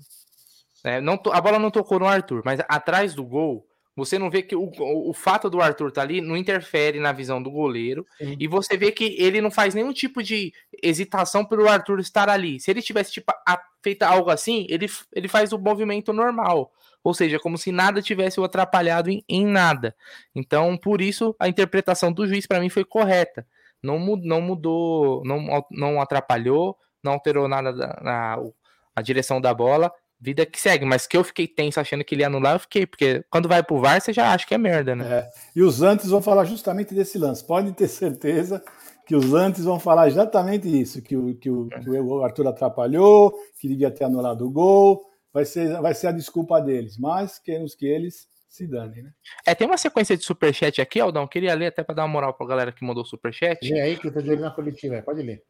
[0.84, 4.30] né, não to- a bola não tocou no Arthur, mas atrás do gol, você não
[4.30, 8.06] vê que o, o, fato do Arthur tá ali não interfere na visão do goleiro,
[8.18, 8.36] Sim.
[8.40, 10.52] e você vê que ele não faz nenhum tipo de
[10.82, 12.60] hesitação pelo Arthur estar ali.
[12.60, 16.72] Se ele tivesse tipo, a- feito algo assim, ele, ele faz o movimento normal.
[17.04, 19.96] Ou seja, como se nada tivesse o atrapalhado em, em nada.
[20.34, 23.46] Então, por isso, a interpretação do juiz para mim foi correta.
[23.82, 28.56] Não, não mudou, não, não atrapalhou, não alterou nada da, na o-
[28.96, 29.92] a direção da bola.
[30.24, 32.86] Vida que segue, mas que eu fiquei tenso achando que ele ia anular, eu fiquei,
[32.86, 35.28] porque quando vai pro VAR, você já acha que é merda, né?
[35.54, 37.46] E os antes vão falar justamente desse lance.
[37.46, 38.64] Pode ter certeza
[39.06, 43.34] que os antes vão falar exatamente isso: que o, que o, que o Arthur atrapalhou,
[43.60, 45.04] que devia ter anulado o gol.
[45.34, 46.98] Vai ser, vai ser a desculpa deles.
[46.98, 49.12] Mas queremos que eles se danem, né?
[49.46, 51.28] É, tem uma sequência de superchat aqui, Aldão.
[51.28, 53.60] Queria ler até para dar uma moral pra galera que mandou superchat.
[53.70, 55.44] Lê aí que eu tô de olho na coletiva, é, pode ler.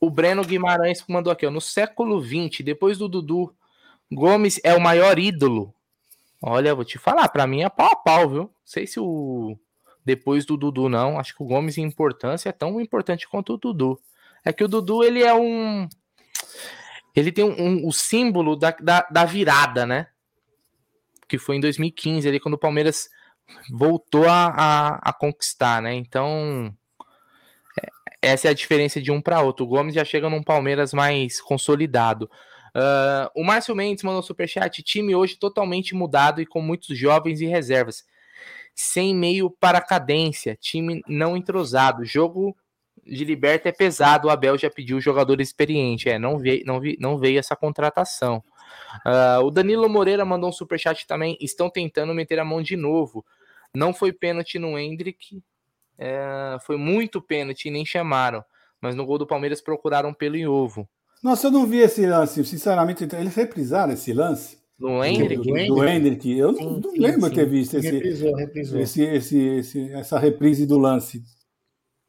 [0.00, 1.50] O Breno Guimarães mandou aqui, ó.
[1.50, 3.54] No século XX, depois do Dudu,
[4.12, 5.74] Gomes é o maior ídolo.
[6.42, 8.42] Olha, vou te falar, pra mim é pau a pau, viu?
[8.42, 9.56] Não sei se o.
[10.04, 11.18] Depois do Dudu, não.
[11.18, 14.00] Acho que o Gomes em importância é tão importante quanto o Dudu.
[14.44, 15.88] É que o Dudu, ele é um.
[17.14, 20.06] Ele tem um, um, o símbolo da, da, da virada, né?
[21.28, 23.10] Que foi em 2015, ali, quando o Palmeiras
[23.70, 25.94] voltou a, a, a conquistar, né?
[25.94, 26.74] Então,
[27.80, 27.88] é,
[28.22, 29.66] essa é a diferença de um para outro.
[29.66, 32.30] O Gomes já chega num Palmeiras mais consolidado.
[32.74, 37.46] Uh, o Márcio Mendes mandou superchat: time hoje totalmente mudado e com muitos jovens e
[37.46, 38.04] reservas.
[38.74, 42.04] Sem meio para cadência, time não entrosado.
[42.04, 42.56] Jogo
[43.04, 44.28] de liberta é pesado.
[44.28, 46.08] O Abel já pediu jogador experiente.
[46.08, 48.42] É, não veio, não, não veio essa contratação.
[49.04, 51.36] Uh, o Danilo Moreira mandou um superchat também.
[51.40, 53.24] Estão tentando meter a mão de novo.
[53.74, 55.42] Não foi pênalti no Hendrick.
[55.98, 58.44] É, foi muito pênalti e nem chamaram.
[58.80, 60.88] Mas no gol do Palmeiras procuraram pelo em ovo.
[61.22, 63.04] Nossa, eu não vi esse lance, sinceramente.
[63.04, 64.58] Eles reprisaram esse lance?
[64.78, 65.42] Do Hendrick?
[65.42, 66.38] Do, do Hendrick.
[66.38, 67.34] Eu sim, não, não sim, lembro sim.
[67.34, 68.80] ter visto esse, reprisou, reprisou.
[68.80, 71.22] Esse, esse, esse, essa reprise do lance.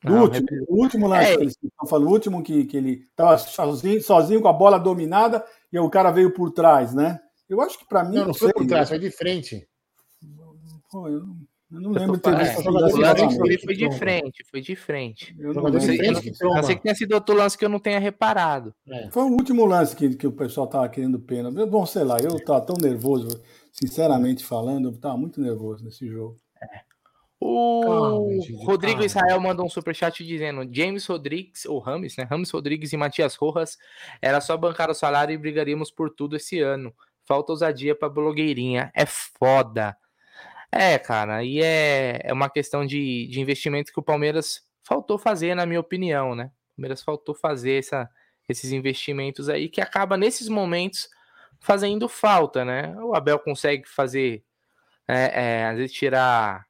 [0.04, 1.36] Do não, último, o último lance é.
[1.36, 5.46] que eles falando, o último que, que ele estava sozinho, sozinho com a bola dominada
[5.72, 7.20] e o cara veio por trás, né?
[7.50, 8.16] Eu acho que para mim.
[8.16, 9.68] Não, não foi por trás, foi de frente.
[10.90, 11.38] Pô, eu não
[11.72, 14.62] eu não lembro de ter visto é, o lance que foi, foi de frente, foi
[14.62, 15.36] de frente.
[15.40, 16.14] Eu não, sei, eu,
[16.58, 18.76] eu sei que tenha sido outro lance que eu não tenha reparado.
[18.90, 19.10] É.
[19.10, 21.50] Foi o último lance que, que o pessoal tava querendo pena.
[21.66, 26.36] Bom, sei lá, eu tava tão nervoso, sinceramente falando, eu tava muito nervoso nesse jogo.
[26.62, 26.82] É.
[27.40, 29.06] O calma, Rodrigo calma.
[29.06, 32.26] Israel mandou um superchat dizendo: James Rodrigues, ou Rames, né?
[32.30, 33.78] Rames Rodrigues e Matias Rojas,
[34.22, 36.94] era só bancar o salário e brigaríamos por tudo esse ano.
[37.26, 38.92] Falta ousadia pra blogueirinha.
[38.94, 39.96] É foda.
[40.72, 45.54] É, cara, e é, é uma questão de, de investimento que o Palmeiras faltou fazer,
[45.54, 46.46] na minha opinião, né?
[46.46, 48.10] O Palmeiras faltou fazer essa,
[48.48, 51.10] esses investimentos aí que acaba nesses momentos
[51.60, 52.96] fazendo falta, né?
[53.02, 54.44] O Abel consegue fazer,
[55.08, 56.66] é, é, às vezes tirar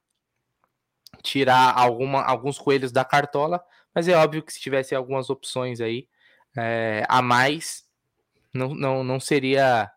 [1.22, 3.62] tirar alguma, alguns coelhos da cartola,
[3.94, 6.08] mas é óbvio que se tivesse algumas opções aí
[6.56, 7.84] é, a mais,
[8.52, 9.90] não, não, não seria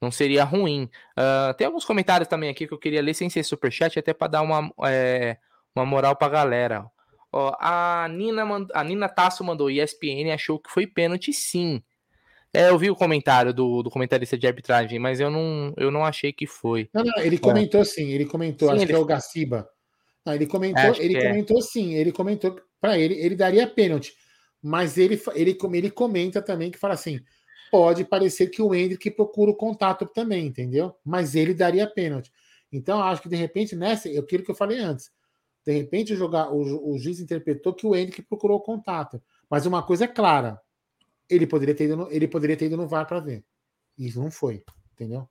[0.00, 0.88] não seria ruim.
[1.18, 4.28] Uh, tem alguns comentários também aqui que eu queria ler sem ser superchat, até para
[4.28, 5.36] dar uma, é,
[5.74, 6.86] uma moral para a galera.
[7.32, 8.68] Ó, a, Nina mand...
[8.72, 11.82] a Nina Tasso mandou ESPN achou que foi pênalti sim.
[12.52, 16.04] É, eu vi o comentário do, do comentarista de arbitragem, mas eu não, eu não
[16.04, 16.88] achei que foi.
[16.92, 18.92] Não, não, ele comentou sim, ele comentou, sim, acho ele...
[18.92, 19.68] que é o Gaciba.
[20.26, 21.28] Não, ele comentou, ele é.
[21.28, 24.12] comentou sim, ele comentou para ele, ele daria pênalti,
[24.60, 27.20] mas ele, ele, ele comenta também que fala assim:
[27.70, 30.94] pode parecer que o Hendrick procura o contato também, entendeu?
[31.04, 32.32] Mas ele daria pênalti.
[32.72, 35.10] Então, acho que de repente, nessa, eu aquilo que eu falei antes,
[35.64, 39.22] de repente o, jogar, o, o juiz interpretou que o Hendrick procurou o contato.
[39.48, 40.60] Mas uma coisa é clara,
[41.28, 43.44] ele poderia ter ido no, ele poderia ter ido no VAR para ver.
[43.98, 45.28] Isso não foi, entendeu?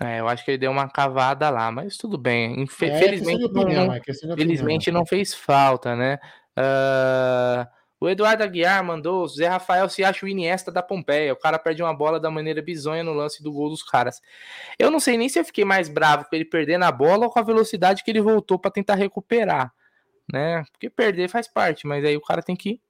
[0.00, 2.60] É, eu acho que ele deu uma cavada lá, mas tudo bem.
[2.60, 4.00] Infelizmente, é, opinião, não, é
[4.32, 6.18] infelizmente não fez falta, né?
[6.56, 7.66] Uh,
[8.02, 11.32] o Eduardo Aguiar mandou: Zé Rafael se acha o Iniesta da Pompeia.
[11.32, 14.20] O cara perde uma bola da maneira bizonha no lance do gol dos caras.
[14.76, 17.30] Eu não sei nem se eu fiquei mais bravo com ele perdendo a bola ou
[17.30, 19.72] com a velocidade que ele voltou para tentar recuperar,
[20.32, 20.64] né?
[20.72, 22.80] Porque perder faz parte, mas aí o cara tem que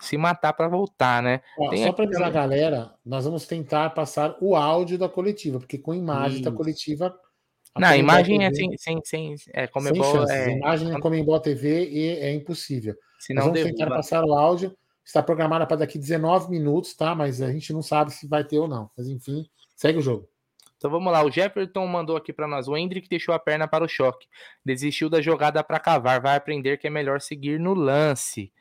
[0.00, 1.42] se matar para voltar, né?
[1.56, 5.78] Ó, só para avisar a galera, nós vamos tentar passar o áudio da coletiva, porque
[5.78, 6.50] com imagem Isso.
[6.50, 7.16] da coletiva.
[7.78, 11.88] Não, a imagem é sem, sem, sem, é como sem é, imagem é Boa TV
[11.88, 12.94] e é impossível.
[13.18, 14.76] Se não vamos tentar passar o áudio.
[15.04, 17.14] Está programada para daqui 19 minutos, tá?
[17.14, 18.90] Mas a gente não sabe se vai ter ou não.
[18.96, 20.28] Mas enfim, segue o jogo.
[20.76, 22.68] Então vamos lá, o Jefferson mandou aqui para nós.
[22.68, 24.26] O Hendrick deixou a perna para o choque.
[24.64, 26.20] Desistiu da jogada para cavar.
[26.20, 28.52] Vai aprender que é melhor seguir no lance.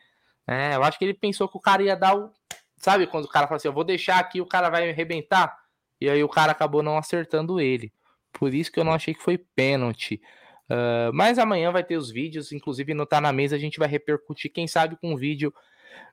[0.47, 2.31] É, eu acho que ele pensou que o cara ia dar o.
[2.77, 5.57] Sabe quando o cara fala assim: eu vou deixar aqui, o cara vai arrebentar?
[5.99, 7.91] E aí o cara acabou não acertando ele.
[8.37, 10.21] Por isso que eu não achei que foi pênalti.
[10.65, 13.87] Uh, mas amanhã vai ter os vídeos, inclusive no Tá na Mesa a gente vai
[13.87, 15.53] repercutir, quem sabe com um vídeo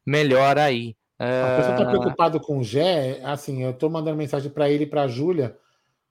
[0.07, 0.97] melhor aí.
[1.19, 1.25] Uh...
[1.25, 4.87] A pessoa tá preocupado com o Gé, assim, eu tô mandando mensagem para ele e
[4.87, 5.57] pra Júlia,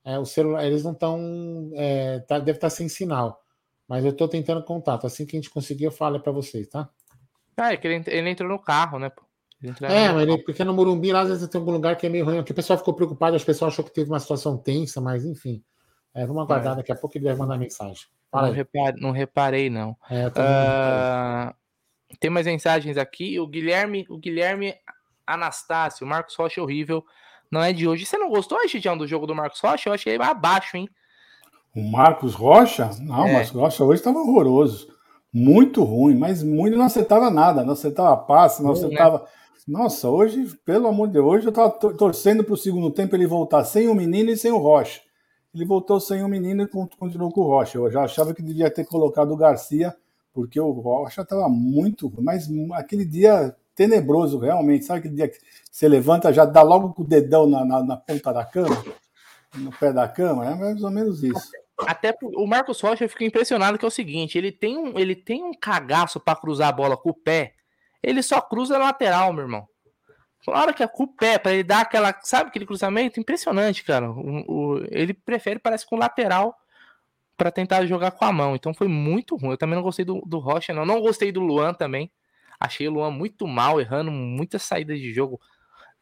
[0.04, 3.40] é, o celular, eles não estão, é, tá, deve estar tá sem sinal,
[3.86, 6.90] mas eu tô tentando contato, assim que a gente conseguir eu falo para vocês, tá?
[7.56, 9.10] Ah, é que ele, ele entrou no carro, né?
[9.82, 12.24] É, mas ele, porque no Morumbi lá às vezes tem algum lugar que é meio
[12.24, 15.24] ruim, porque o pessoal ficou preocupado, as pessoas achou que teve uma situação tensa, mas
[15.24, 15.62] enfim.
[16.14, 16.76] É, vamos aguardar, é.
[16.76, 18.06] daqui a pouco ele deve mandar mensagem.
[18.32, 19.96] Não, repare, não, reparei, não.
[20.10, 21.54] É, uh,
[22.18, 23.38] tem mais mensagens aqui.
[23.40, 24.74] O Guilherme, o Guilherme
[25.26, 27.04] Anastácio, Marcos Rocha horrível.
[27.50, 28.06] Não é de hoje.
[28.06, 29.88] Você não gostou, Gidião, do jogo do Marcos Rocha?
[29.88, 30.88] Eu achei abaixo, hein?
[31.74, 32.90] O Marcos Rocha?
[33.00, 33.30] Não, é.
[33.30, 34.88] o Marcos Rocha hoje estava horroroso.
[35.32, 37.64] Muito ruim, mas muito não acertava nada.
[37.64, 39.18] Não acertava passe, não acertava.
[39.18, 39.24] Né?
[39.68, 43.26] Nossa, hoje, pelo amor de Deus, hoje eu estava torcendo para o segundo tempo ele
[43.26, 45.00] voltar sem o menino e sem o Rocha
[45.54, 47.78] ele voltou sem o menino e continuou com o Rocha.
[47.78, 49.94] Eu já achava que devia ter colocado o Garcia,
[50.32, 52.12] porque o Rocha estava muito.
[52.18, 54.84] Mas aquele dia tenebroso, realmente.
[54.84, 55.38] Sabe que dia que
[55.70, 58.82] você levanta, já dá logo com o dedão na, na, na ponta da cama,
[59.54, 60.50] no pé da cama?
[60.50, 61.50] É mais ou menos isso.
[61.80, 65.16] Até o Marcos Rocha eu fico impressionado que é o seguinte, ele tem um, ele
[65.16, 67.54] tem um cagaço para cruzar a bola com o pé.
[68.02, 69.68] Ele só cruza lateral, meu irmão.
[70.46, 74.10] Hora que é com pé, para ele dar aquela, sabe aquele cruzamento impressionante, cara.
[74.10, 76.56] O, o, ele prefere parece com lateral
[77.36, 78.54] para tentar jogar com a mão.
[78.56, 79.52] Então foi muito ruim.
[79.52, 80.84] Eu também não gostei do, do Rocha, não.
[80.84, 82.10] Não gostei do Luan também.
[82.58, 85.40] Achei o Luan muito mal, errando muitas saídas de jogo.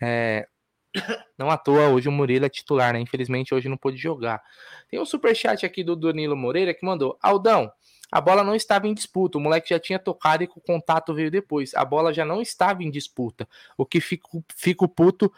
[0.01, 0.47] É...
[1.38, 3.01] Não à toa, hoje o Murilo é titular, né?
[3.01, 4.43] Infelizmente hoje não pôde jogar.
[4.91, 7.70] Tem um superchat aqui do Danilo Moreira que mandou: Aldão,
[8.11, 11.31] a bola não estava em disputa, o moleque já tinha tocado e o contato veio
[11.31, 11.75] depois.
[11.75, 13.49] A bola já não estava em disputa.
[13.77, 15.33] O que fico, fico puto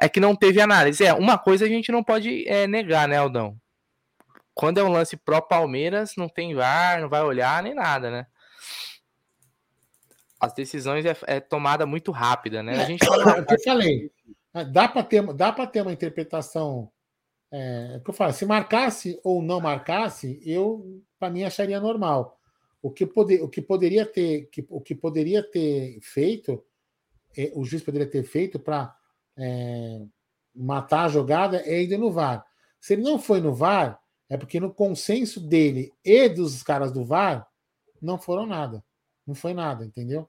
[0.00, 1.04] é que não teve análise.
[1.04, 3.56] É, uma coisa a gente não pode é, negar, né, Aldão?
[4.52, 8.26] Quando é um lance pró-Palmeiras, não tem VAR, não vai olhar nem nada, né?
[10.40, 12.80] As decisões é, é tomada muito rápida, né?
[12.80, 14.10] A gente é, é o que eu falei.
[14.72, 16.90] Dá para ter, dá ter uma interpretação.
[17.50, 22.38] É, é, que eu falo, se marcasse ou não marcasse, eu para mim acharia normal.
[22.80, 26.62] O que, poder, o que poderia ter, que, o que poderia ter feito,
[27.36, 28.94] é, o juiz poderia ter feito para
[29.36, 30.00] é,
[30.54, 32.44] matar a jogada é ir no VAR.
[32.80, 37.04] Se ele não foi no VAR, é porque no consenso dele e dos caras do
[37.04, 37.48] VAR
[38.00, 38.84] não foram nada.
[39.26, 40.28] Não foi nada, entendeu?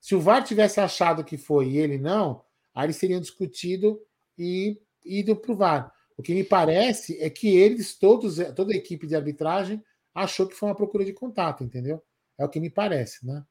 [0.00, 2.42] Se o VAR tivesse achado que foi e ele não,
[2.74, 4.00] aí eles teriam discutido
[4.38, 5.92] e ido para o VAR.
[6.20, 9.82] O que me parece é que eles, todos, toda a equipe de arbitragem,
[10.14, 12.02] achou que foi uma procura de contato, entendeu?
[12.38, 13.42] É o que me parece, né?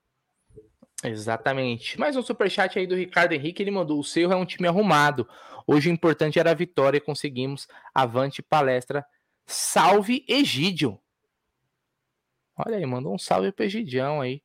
[1.03, 1.99] Exatamente.
[1.99, 5.27] Mais um superchat aí do Ricardo Henrique, ele mandou: o Cerro é um time arrumado.
[5.65, 7.67] Hoje o importante era a vitória e conseguimos.
[7.91, 9.03] Avante palestra.
[9.47, 10.99] Salve Egídio.
[12.55, 14.43] Olha aí, mandou um salve pro Egidião aí.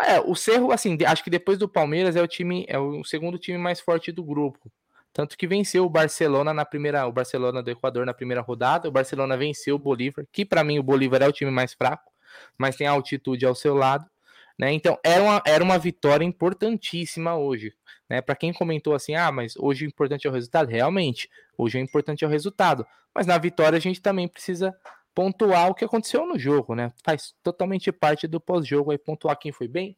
[0.00, 3.36] É, o Cerro, assim, acho que depois do Palmeiras é o time, é o segundo
[3.36, 4.70] time mais forte do grupo.
[5.14, 8.88] Tanto que venceu o Barcelona na primeira, o Barcelona do Equador na primeira rodada.
[8.88, 12.12] O Barcelona venceu o Bolívar, que para mim o Bolívar é o time mais fraco,
[12.58, 14.04] mas tem altitude ao seu lado,
[14.58, 14.72] né?
[14.72, 17.72] Então era uma, era uma vitória importantíssima hoje,
[18.10, 18.20] né?
[18.20, 20.68] Para quem comentou assim, ah, mas hoje o importante é o resultado.
[20.68, 22.84] Realmente, hoje o importante é o resultado.
[23.14, 24.76] Mas na vitória a gente também precisa
[25.14, 26.92] pontuar o que aconteceu no jogo, né?
[27.04, 29.96] Faz totalmente parte do pós-jogo aí pontuar quem foi bem,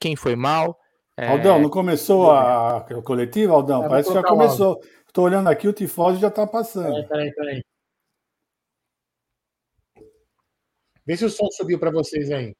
[0.00, 0.80] quem foi mal
[1.18, 1.26] é...
[1.26, 3.84] Aldão, não começou a, a coletiva, Aldão?
[3.84, 4.80] É, Parece que já começou.
[5.04, 6.92] Estou olhando aqui, o tifose já está passando.
[7.08, 7.64] Peraí, peraí, peraí.
[11.04, 12.54] Vê se o som subiu para vocês aí.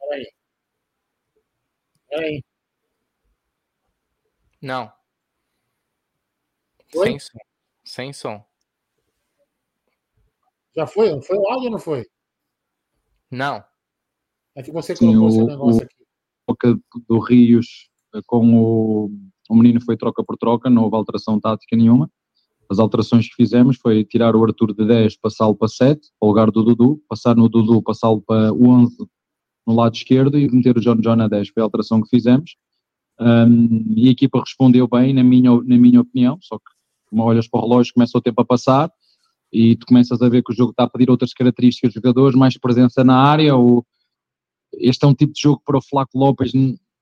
[0.00, 0.34] Peraí.
[2.08, 2.44] Peraí.
[4.60, 4.92] Não.
[6.92, 7.10] Foi?
[7.10, 7.38] Sem som.
[7.84, 8.44] Sem som.
[10.74, 11.22] Já foi?
[11.22, 12.04] Foi o áudio ou não foi?
[13.30, 13.64] Não.
[14.56, 15.96] É que você colocou Sim, o, negócio aqui.
[16.46, 16.78] Troca
[17.08, 19.10] do Rios eh, com o,
[19.48, 22.10] o menino foi troca por troca, não houve alteração tática nenhuma.
[22.70, 26.28] As alterações que fizemos foi tirar o Arthur de 10, passá-lo para 7, para o
[26.28, 28.96] lugar do Dudu, passar no Dudu, passá-lo para 11
[29.66, 31.48] no lado esquerdo e meter o John John a 10.
[31.48, 32.56] Foi a alteração que fizemos.
[33.18, 36.64] Um, e a equipa respondeu bem, na minha, na minha opinião, só que
[37.06, 38.90] como olhas para o relógio, começa o tempo a passar
[39.52, 42.36] e tu começas a ver que o jogo está a pedir outras características dos jogadores,
[42.36, 43.86] mais presença na área, ou
[44.78, 46.52] este é um tipo de jogo para o Flaco Lopes,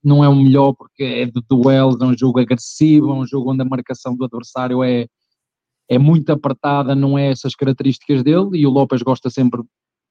[0.03, 3.53] não é o melhor porque é de duelos, é um jogo agressivo, é um jogo
[3.53, 5.07] onde a marcação do adversário é,
[5.89, 9.63] é muito apertada, não é essas características dele, e o Lopes gosta sempre,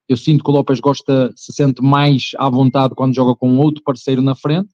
[0.07, 3.83] eu sinto que o Lopes gosta, se sente mais à vontade quando joga com outro
[3.83, 4.69] parceiro na frente,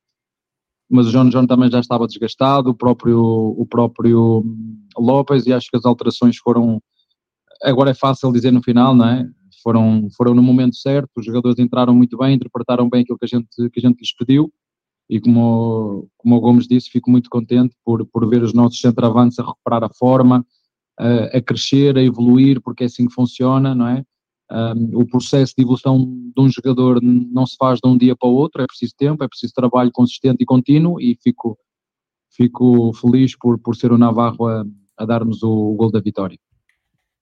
[0.89, 3.19] mas o João John também já estava desgastado, o próprio,
[3.57, 4.43] o próprio
[4.97, 6.81] Lopes, e acho que as alterações foram,
[7.63, 9.29] agora é fácil dizer no final, não é?
[9.67, 13.27] Foram, foram no momento certo, os jogadores entraram muito bem, interpretaram bem aquilo que a
[13.27, 14.49] gente, que a gente lhes pediu
[15.09, 19.37] e como, como o Gomes disse, fico muito contente por, por ver os nossos centroavantes
[19.39, 20.45] a recuperar a forma,
[20.97, 24.05] a, a crescer, a evoluir, porque é assim que funciona, não é?
[24.49, 28.29] Um, o processo de evolução de um jogador não se faz de um dia para
[28.29, 31.59] o outro, é preciso tempo, é preciso trabalho consistente e contínuo e fico,
[32.31, 34.65] fico feliz por, por ser o Navarro a,
[34.95, 36.39] a dar-nos o, o gol da vitória.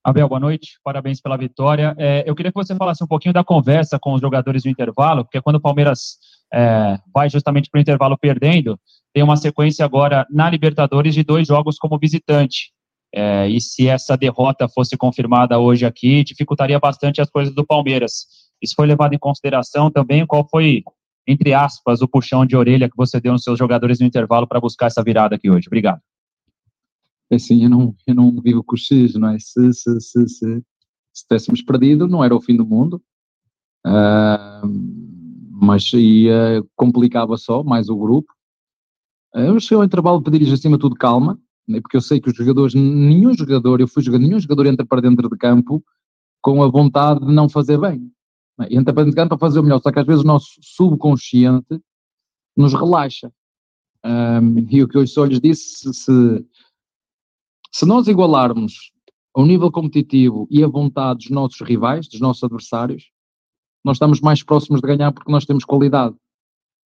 [0.05, 1.95] Abel, boa noite, parabéns pela vitória.
[1.97, 5.25] É, eu queria que você falasse um pouquinho da conversa com os jogadores no intervalo,
[5.25, 6.17] porque quando o Palmeiras
[6.53, 8.79] é, vai justamente para o intervalo perdendo,
[9.11, 12.71] tem uma sequência agora na Libertadores de dois jogos como visitante.
[13.15, 18.27] É, e se essa derrota fosse confirmada hoje aqui, dificultaria bastante as coisas do Palmeiras.
[18.61, 20.23] Isso foi levado em consideração também?
[20.23, 20.83] Qual foi,
[21.27, 24.59] entre aspas, o puxão de orelha que você deu nos seus jogadores no intervalo para
[24.59, 25.67] buscar essa virada aqui hoje?
[25.67, 25.99] Obrigado.
[27.29, 29.39] É assim, eu não, eu não vivo com X, não é?
[29.39, 30.63] Se, se, se, se,
[31.13, 33.01] se tivéssemos perdido, não era o fim do mundo.
[33.85, 35.15] Uh,
[35.51, 38.31] mas ia, complicava só mais o grupo.
[39.33, 42.35] Eu cheguei ao intervalo pedir-lhes acima de tudo calma, né, porque eu sei que os
[42.35, 45.83] jogadores, nenhum jogador, eu fui jogador, nenhum jogador entra para dentro de campo
[46.41, 48.11] com a vontade de não fazer bem.
[48.57, 50.27] Né, entra para dentro de campo para fazer o melhor, só que às vezes o
[50.27, 51.81] nosso subconsciente
[52.55, 53.31] nos relaxa.
[54.69, 56.45] E o que eu só lhes disse, se,
[57.75, 58.93] se nós igualarmos
[59.35, 63.11] o nível competitivo e a vontade dos nossos rivais, dos nossos adversários,
[63.83, 66.15] nós estamos mais próximos de ganhar porque nós temos qualidade.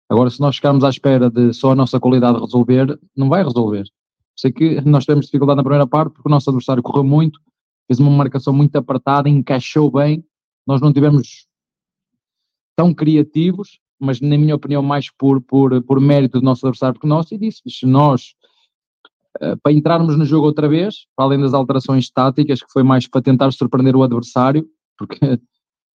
[0.09, 3.85] Agora, se nós ficarmos à espera de só a nossa qualidade resolver, não vai resolver.
[4.35, 7.39] Sei que nós tivemos dificuldade na primeira parte porque o nosso adversário correu muito,
[7.87, 10.25] fez uma marcação muito apertada, encaixou bem.
[10.67, 11.47] Nós não tivemos
[12.75, 17.07] tão criativos, mas na minha opinião mais por, por, por mérito do nosso adversário que
[17.07, 18.35] nós, e disse, se nós
[19.63, 23.23] para entrarmos no jogo outra vez, para além das alterações táticas, que foi mais para
[23.23, 24.67] tentar surpreender o adversário,
[24.97, 25.19] porque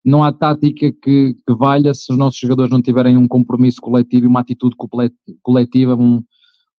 [0.04, 4.26] não há tática que, que valha se os nossos jogadores não tiverem um compromisso coletivo
[4.26, 4.76] e uma atitude
[5.42, 6.22] coletiva, um,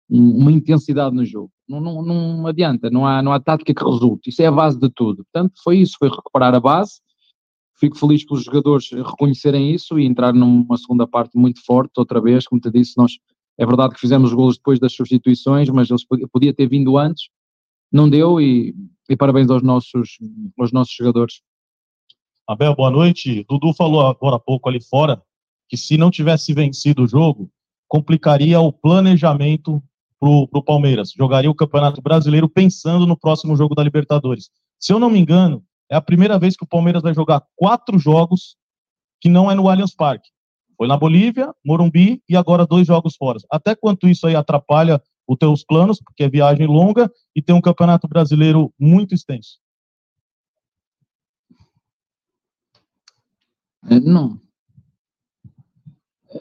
[0.08, 1.50] uma intensidade no jogo.
[1.68, 4.28] Não, não, não, adianta, não há, não há tática que resulte.
[4.28, 5.24] Isso é a base de tudo.
[5.24, 7.00] Portanto, foi isso, foi recuperar a base.
[7.76, 12.46] Fico feliz pelos jogadores reconhecerem isso e entrar numa segunda parte muito forte, outra vez,
[12.46, 13.12] como te disse, nós
[13.58, 17.28] é verdade que fizemos os golos depois das substituições, mas podia, podia ter vindo antes,
[17.90, 18.74] não deu e,
[19.08, 20.18] e parabéns aos nossos,
[20.58, 21.40] aos nossos jogadores.
[22.46, 23.44] Abel, boa noite.
[23.48, 25.22] Dudu falou agora há pouco ali fora
[25.68, 27.50] que se não tivesse vencido o jogo,
[27.88, 29.82] complicaria o planejamento
[30.18, 31.12] para o Palmeiras.
[31.16, 34.50] Jogaria o Campeonato Brasileiro pensando no próximo jogo da Libertadores.
[34.78, 37.98] Se eu não me engano, é a primeira vez que o Palmeiras vai jogar quatro
[37.98, 38.56] jogos
[39.20, 40.28] que não é no Allianz Parque.
[40.76, 43.38] Foi na Bolívia, Morumbi e agora dois jogos fora.
[43.50, 47.60] Até quanto isso aí atrapalha os teus planos, porque é viagem longa e tem um
[47.60, 49.58] Campeonato Brasileiro muito extenso?
[53.88, 54.40] É, não.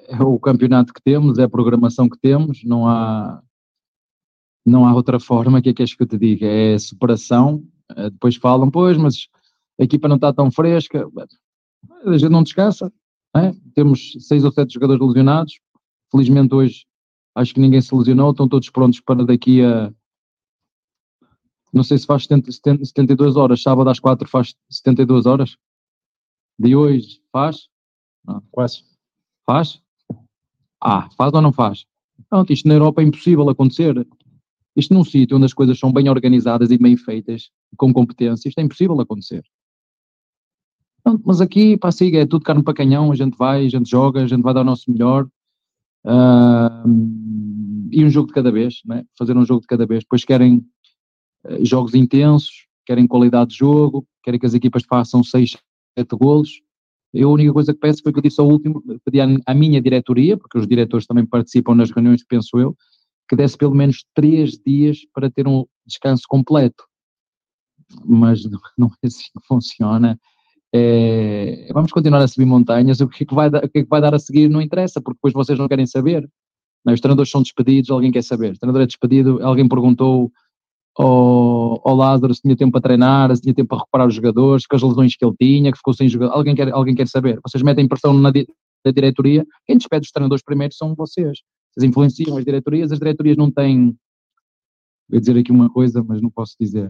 [0.08, 3.42] É o campeonato que temos, é a programação que temos, não há
[4.66, 7.64] não há outra forma que é que és que eu te diga, é superação,
[7.98, 9.28] é, depois falam, pois, mas
[9.78, 11.06] a equipa não está tão fresca,
[12.06, 12.92] a gente não descansa,
[13.36, 13.54] é?
[13.74, 15.60] temos seis ou sete jogadores lesionados,
[16.12, 16.86] felizmente hoje
[17.36, 19.92] acho que ninguém se lesionou, estão todos prontos para daqui a
[21.74, 25.58] não sei se faz 70, 72 horas, sábado às 4 faz 72 horas,
[26.60, 27.68] de hoje faz?
[28.24, 28.42] Não.
[28.52, 28.84] Quase.
[29.44, 29.82] Faz?
[30.80, 31.86] Ah, faz ou não faz?
[32.30, 34.08] Pronto, isto na Europa é impossível acontecer.
[34.76, 38.60] Isto num sítio onde as coisas são bem organizadas e bem feitas, com competência, isto
[38.60, 39.44] é impossível acontecer.
[41.04, 43.90] Pronto, mas aqui, para siga, é tudo carne para canhão, a gente vai, a gente
[43.90, 45.28] joga, a gente vai dar o nosso melhor.
[46.06, 49.04] Uh, e um jogo de cada vez, né?
[49.18, 50.04] fazer um jogo de cada vez.
[50.04, 50.66] Depois querem
[51.46, 55.58] uh, jogos intensos, querem qualidade de jogo, querem que as equipas façam 6,
[55.98, 56.62] 7 golos.
[57.14, 59.82] Eu a única coisa que peço foi que eu disse ao último, pedi à minha
[59.82, 62.76] diretoria, porque os diretores também participam nas reuniões, penso eu,
[63.30, 66.84] que desse pelo menos três dias para ter um descanso completo.
[68.04, 70.20] Mas não, não é assim que funciona.
[70.76, 73.90] É, vamos continuar a subir montanhas, o que, é que vai, o que é que
[73.90, 76.28] vai dar a seguir não interessa, porque depois vocês não querem saber.
[76.84, 76.94] Não, é?
[76.96, 78.54] os treinadores são despedidos, alguém quer saber.
[78.54, 80.32] O treinador é despedido, alguém perguntou
[80.98, 84.66] ao, ao Lázaro se tinha tempo para treinar, se tinha tempo para recuperar os jogadores,
[84.66, 86.34] com as lesões que ele tinha, que ficou sem jogador.
[86.34, 87.40] Alguém quer, alguém quer saber.
[87.46, 91.40] Vocês metem pressão na, na diretoria, quem despede os treinadores primeiro são vocês.
[91.72, 93.96] Vocês influenciam as diretorias, as diretorias não têm.
[95.10, 96.90] Vou dizer aqui uma coisa, mas não posso dizer.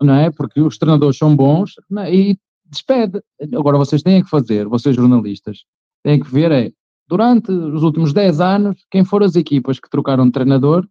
[0.00, 0.30] Não é?
[0.30, 2.14] Porque os treinadores são bons é?
[2.14, 3.22] e despede.
[3.54, 5.64] Agora vocês têm que fazer, vocês jornalistas,
[6.02, 6.72] têm que ver é,
[7.08, 10.86] durante os últimos 10 anos, quem foram as equipas que trocaram de treinador,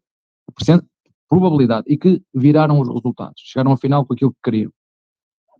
[1.29, 4.71] probabilidade, e que viraram os resultados, chegaram ao final com aquilo que queriam.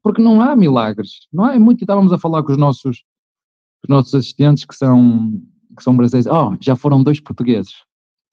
[0.01, 3.03] Porque não há milagres, não há, é muito, estávamos a falar com os nossos,
[3.83, 5.41] os nossos assistentes que são,
[5.75, 7.73] que são brasileiros, oh, já foram dois portugueses,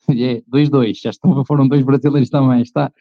[0.11, 2.93] é, dois, dois, já estão, foram dois brasileiros também, está,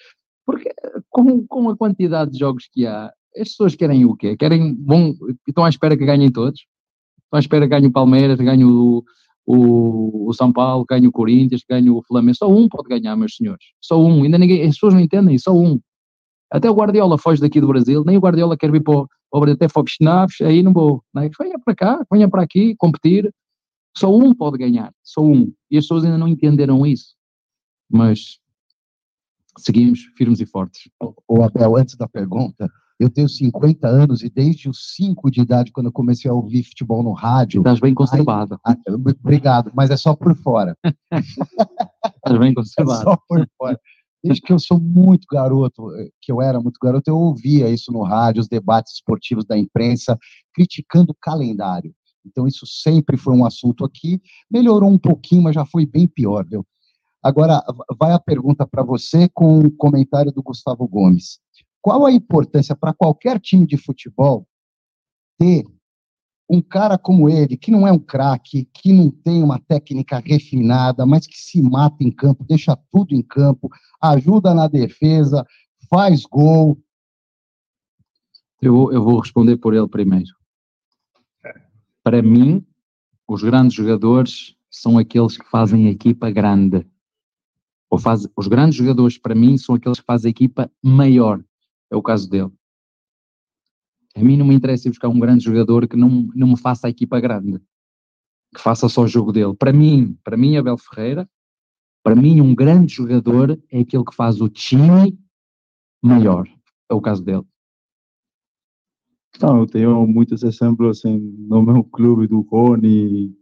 [0.46, 0.72] porque
[1.10, 4.36] com, com a quantidade de jogos que há, as pessoas querem o quê?
[4.36, 5.14] Querem, bom,
[5.48, 6.66] estão à espera que ganhem todos,
[7.24, 9.04] estão à espera que ganhe o Palmeiras, ganhe o,
[9.46, 12.38] o, o São Paulo, ganhe o Corinthians, ganhe o Flamengo.
[12.38, 13.66] Só um pode ganhar, meus senhores.
[13.82, 14.24] Só um.
[14.24, 15.80] Ainda ninguém, as pessoas não entendem, só um.
[16.52, 19.40] Até o Guardiola foge daqui do Brasil, nem o Guardiola quer vir para o, o
[19.40, 21.04] Brasil, até Fox Naves, aí não vou.
[21.14, 21.30] Não é?
[21.40, 23.32] Venha para cá, venha para aqui, competir.
[23.98, 25.52] Só um pode ganhar, só um.
[25.70, 27.16] E as pessoas ainda não entenderam isso.
[27.90, 28.40] Mas
[29.58, 30.90] seguimos firmes e fortes.
[31.28, 32.70] O Abel, antes da pergunta,
[33.00, 36.64] eu tenho 50 anos e desde os 5 de idade, quando eu comecei a ouvir
[36.64, 37.62] futebol no rádio.
[37.62, 38.60] Estás bem conservado.
[38.66, 40.78] Aí, obrigado, mas é só por fora.
[42.18, 43.02] Estás bem conservado.
[43.02, 43.80] É só por fora.
[44.22, 47.90] Desde que eu sou muito garoto, eh, que eu era muito garoto, eu ouvia isso
[47.90, 50.18] no rádio, os debates esportivos da imprensa,
[50.54, 51.94] criticando o calendário.
[52.26, 54.22] Então, isso sempre foi um assunto aqui.
[54.52, 56.66] Melhorou um pouquinho, mas já foi bem pior, viu?
[57.24, 57.64] Agora,
[57.98, 61.40] vai a pergunta para você com o comentário do Gustavo Gomes.
[61.90, 64.48] Qual a importância para qualquer time de futebol
[65.40, 65.66] ter
[66.48, 71.04] um cara como ele, que não é um craque, que não tem uma técnica refinada,
[71.04, 75.44] mas que se mata em campo, deixa tudo em campo, ajuda na defesa,
[75.90, 76.78] faz gol.
[78.62, 80.36] Eu, eu vou responder por ele primeiro.
[82.04, 82.64] Para mim,
[83.28, 86.86] os grandes jogadores são aqueles que fazem a equipa grande.
[87.90, 91.44] Ou faz, os grandes jogadores, para mim, são aqueles que fazem a equipa maior.
[91.92, 92.52] É o caso dele.
[94.16, 96.88] A mim não me interessa ir buscar um grande jogador que não, não me faça
[96.88, 97.60] a equipa grande,
[98.54, 99.56] que faça só o jogo dele.
[99.56, 101.30] Para mim, para mim, Abel Ferreira,
[102.04, 105.18] para mim, um grande jogador é aquele que faz o time
[106.02, 106.48] maior.
[106.90, 107.44] É o caso dele.
[109.40, 113.34] Não, eu tenho muitos exemplos assim, no meu clube do Rony.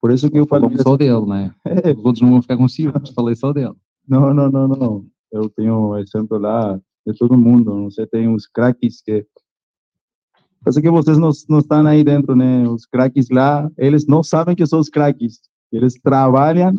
[0.00, 0.76] Por isso que eu falei.
[0.78, 1.54] só dele, né?
[1.64, 1.92] É.
[1.92, 3.74] Os outros não vão ficar com ciúmes, falei só dele.
[4.06, 5.06] Não, não, não, não.
[5.32, 7.84] Eu tenho exemplo lá de todo mundo.
[7.84, 9.26] Você tem os craques que
[10.64, 12.66] Parece que vocês não, não estão aí dentro, né?
[12.66, 15.42] Os craques lá, eles não sabem que são os craques.
[15.70, 16.74] Eles trabalham,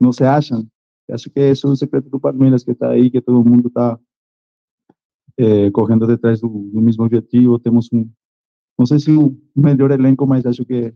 [0.00, 0.66] não se acham.
[1.10, 3.98] Acho que esse é o secreto do Palmeiras que está aí, que todo mundo está
[5.36, 7.58] é, correndo atrás do, do, mesmo objetivo.
[7.58, 8.08] Temos um,
[8.78, 10.94] não sei se o melhor elenco, mas acho que é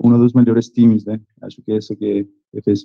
[0.00, 1.20] um dos melhores times, né?
[1.42, 2.28] Acho que é isso que,
[2.62, 2.84] fez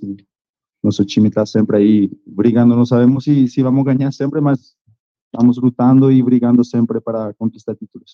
[0.84, 2.76] nosso time está sempre aí brigando.
[2.76, 4.74] Não sabemos se, se vamos ganhar sempre, mas
[5.34, 8.14] estamos lutando e brigando sempre para conquistar títulos.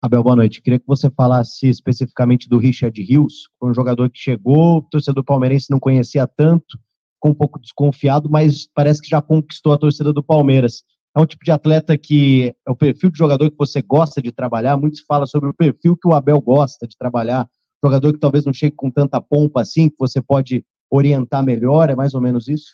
[0.00, 0.60] Abel, boa noite.
[0.60, 5.24] Queria que você falasse especificamente do Richard Rios, foi um jogador que chegou, o torcedor
[5.24, 6.78] palmeirense não conhecia tanto,
[7.14, 10.82] ficou um pouco desconfiado, mas parece que já conquistou a torcida do Palmeiras.
[11.16, 14.30] É um tipo de atleta que é o perfil de jogador que você gosta de
[14.30, 14.76] trabalhar.
[14.76, 17.48] Muitos falam sobre o perfil que o Abel gosta de trabalhar.
[17.82, 20.64] Jogador que talvez não chegue com tanta pompa assim, que você pode
[20.96, 21.90] orientar melhor.
[21.90, 22.72] É mais ou menos isso?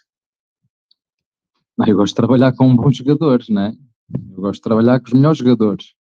[1.87, 3.75] Eu gosto de trabalhar com bons jogadores, né?
[4.12, 5.95] Eu gosto de trabalhar com os melhores jogadores.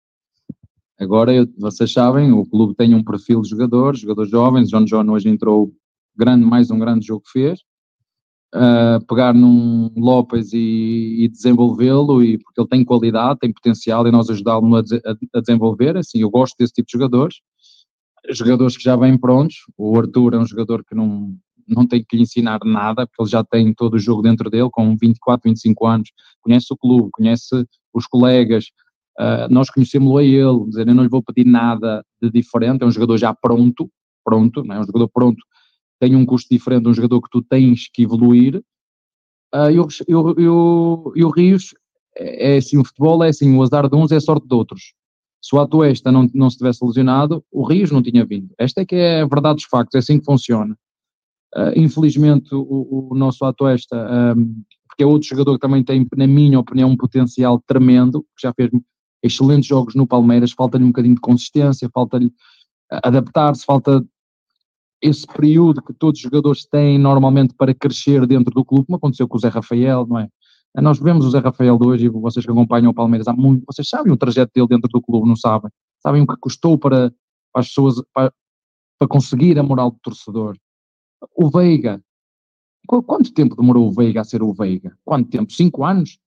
[0.98, 4.68] Agora, eu, vocês sabem, o clube tem um perfil de jogadores, jogadores jovens.
[4.68, 5.72] John John hoje entrou
[6.16, 7.60] grande, mais um grande jogo que fez.
[8.52, 14.10] Uh, pegar num Lopes e, e desenvolvê-lo, e, porque ele tem qualidade, tem potencial, e
[14.10, 15.96] nós ajudá-lo a, a, a, desenvolver.
[15.96, 17.36] Assim, eu gosto desse tipo de jogadores.
[18.30, 19.58] Jogadores que já vêm prontos.
[19.76, 21.36] O Arthur é um jogador que não,
[21.68, 24.68] não tenho que lhe ensinar nada, porque ele já tem todo o jogo dentro dele,
[24.70, 26.10] com 24, 25 anos,
[26.40, 28.66] conhece o clube, conhece os colegas,
[29.18, 32.86] uh, nós conhecemos-lo a ele, dizer, eu não lhe vou pedir nada de diferente, é
[32.86, 33.90] um jogador já pronto,
[34.24, 35.42] pronto, não é um jogador pronto,
[36.00, 38.62] tem um custo diferente de um jogador que tu tens que evoluir,
[39.54, 41.74] uh, e, o, o, e o Rios,
[42.16, 44.54] é, é assim, o futebol é assim, o azar de uns é a sorte de
[44.54, 44.94] outros.
[45.40, 48.52] Se o Atuesta não, não se tivesse lesionado, o Rios não tinha vindo.
[48.58, 50.76] Esta é que é a verdade dos factos, é assim que funciona.
[51.56, 53.96] Uh, infelizmente, o, o nosso Atuesta,
[54.36, 58.42] um, porque é outro jogador que também tem, na minha opinião, um potencial tremendo, que
[58.42, 58.70] já fez
[59.22, 62.32] excelentes jogos no Palmeiras, falta-lhe um bocadinho de consistência, falta-lhe
[62.90, 64.04] adaptar-se, falta
[65.00, 69.28] esse período que todos os jogadores têm normalmente para crescer dentro do clube, como aconteceu
[69.28, 70.28] com o Zé Rafael, não é?
[70.80, 73.64] Nós vemos o Zé Rafael de hoje e vocês que acompanham o Palmeiras há muito,
[73.66, 75.70] vocês sabem o trajeto dele dentro do clube, não sabem?
[76.00, 77.12] Sabem o que custou para,
[77.52, 78.32] para as pessoas, para,
[78.98, 80.56] para conseguir a moral do torcedor.
[81.34, 82.02] O Veiga.
[82.86, 84.96] Quanto tempo demorou o Veiga a ser o Veiga?
[85.04, 85.52] Quanto tempo?
[85.52, 86.18] Cinco anos?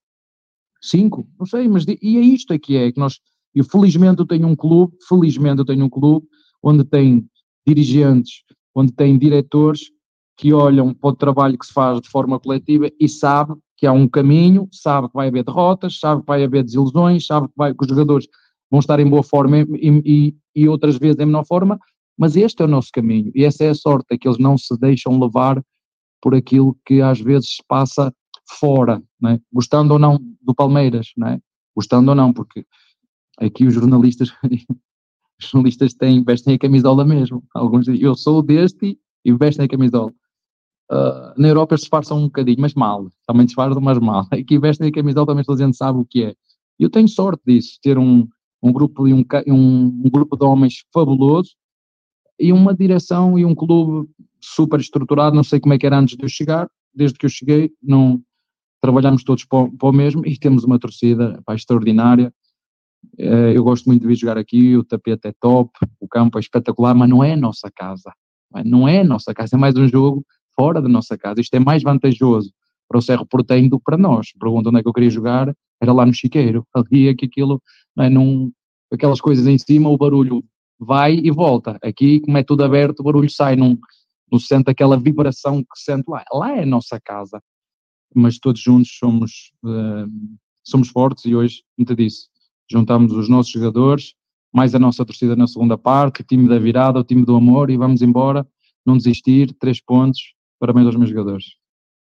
[0.82, 1.28] Cinco?
[1.40, 3.20] Não sei, mas e é isto aqui é que nós.
[3.54, 6.26] Eu felizmente eu tenho um clube, felizmente eu tenho um clube
[6.64, 7.28] onde tem
[7.68, 9.92] dirigentes, onde tem diretores
[10.38, 13.92] que olham para o trabalho que se faz de forma coletiva e sabe que há
[13.92, 17.74] um caminho, sabe que vai haver derrotas, sabe que vai haver desilusões, sabe que, vai,
[17.74, 18.28] que os jogadores
[18.70, 19.66] vão estar em boa forma e,
[20.06, 21.80] e, e outras vezes em menor forma,
[22.22, 24.56] mas este é o nosso caminho e essa é a sorte, é que eles não
[24.56, 25.60] se deixam levar
[26.22, 28.14] por aquilo que às vezes passa
[28.48, 29.40] fora, é?
[29.52, 31.40] gostando ou não do Palmeiras, não é?
[31.76, 32.64] gostando ou não, porque
[33.40, 34.32] aqui os jornalistas,
[35.42, 37.44] os jornalistas têm, vestem a camisola mesmo.
[37.56, 40.14] Alguns dizem, eu sou deste e vestem a camisola.
[40.92, 44.28] Uh, na Europa se disfarçam um bocadinho, mas mal, também disfarçam, mas mal.
[44.32, 46.36] Aqui vestem a camisola, também toda a gente sabe o que é.
[46.78, 48.28] Eu tenho sorte disso, ter um,
[48.62, 51.56] um grupo um, um, um grupo de homens fabuloso
[52.42, 56.18] e uma direção e um clube super estruturado, não sei como é que era antes
[56.18, 58.22] de eu chegar, desde que eu cheguei, não
[58.82, 62.34] trabalhamos todos para, para o mesmo e temos uma torcida pá, extraordinária.
[63.18, 66.42] Eh, eu gosto muito de vir jogar aqui, o tapete é top, o campo é
[66.42, 68.12] espetacular, mas não é a nossa casa.
[68.66, 70.26] Não é a nossa casa, é mais um jogo
[70.56, 71.40] fora da nossa casa.
[71.40, 72.52] Isto é mais vantajoso
[72.88, 74.32] para o Cerro Porteño do que para nós.
[74.38, 76.66] Pergunta onde é que eu queria jogar, era lá no Chiqueiro.
[76.74, 77.62] Ali é que aquilo,
[77.96, 78.52] não é, num,
[78.92, 80.44] aquelas coisas em cima, o barulho
[80.82, 81.78] vai e volta.
[81.84, 83.78] Aqui, como é tudo aberto, o barulho sai, não,
[84.32, 86.26] não se sente aquela vibração que se sente lá.
[86.34, 87.42] Lá é a nossa casa,
[88.16, 90.10] mas todos juntos somos, uh,
[90.64, 92.28] somos fortes e hoje, muito disso,
[92.70, 94.16] juntamos os nossos jogadores,
[94.52, 97.70] mais a nossa torcida na segunda parte, o time da virada, o time do amor
[97.70, 98.46] e vamos embora,
[98.84, 101.46] não desistir, três pontos, parabéns aos meus jogadores.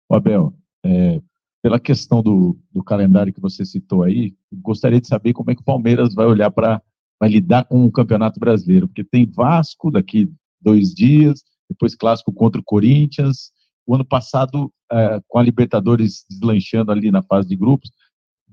[0.09, 0.53] Abel,
[0.83, 1.21] é,
[1.61, 5.61] pela questão do, do calendário que você citou aí, gostaria de saber como é que
[5.61, 6.81] o Palmeiras vai olhar para
[7.25, 12.61] vai lidar com o Campeonato Brasileiro, porque tem Vasco daqui dois dias, depois clássico contra
[12.61, 13.51] o Corinthians.
[13.85, 17.91] O ano passado, é, com a Libertadores deslanchando ali na fase de grupos,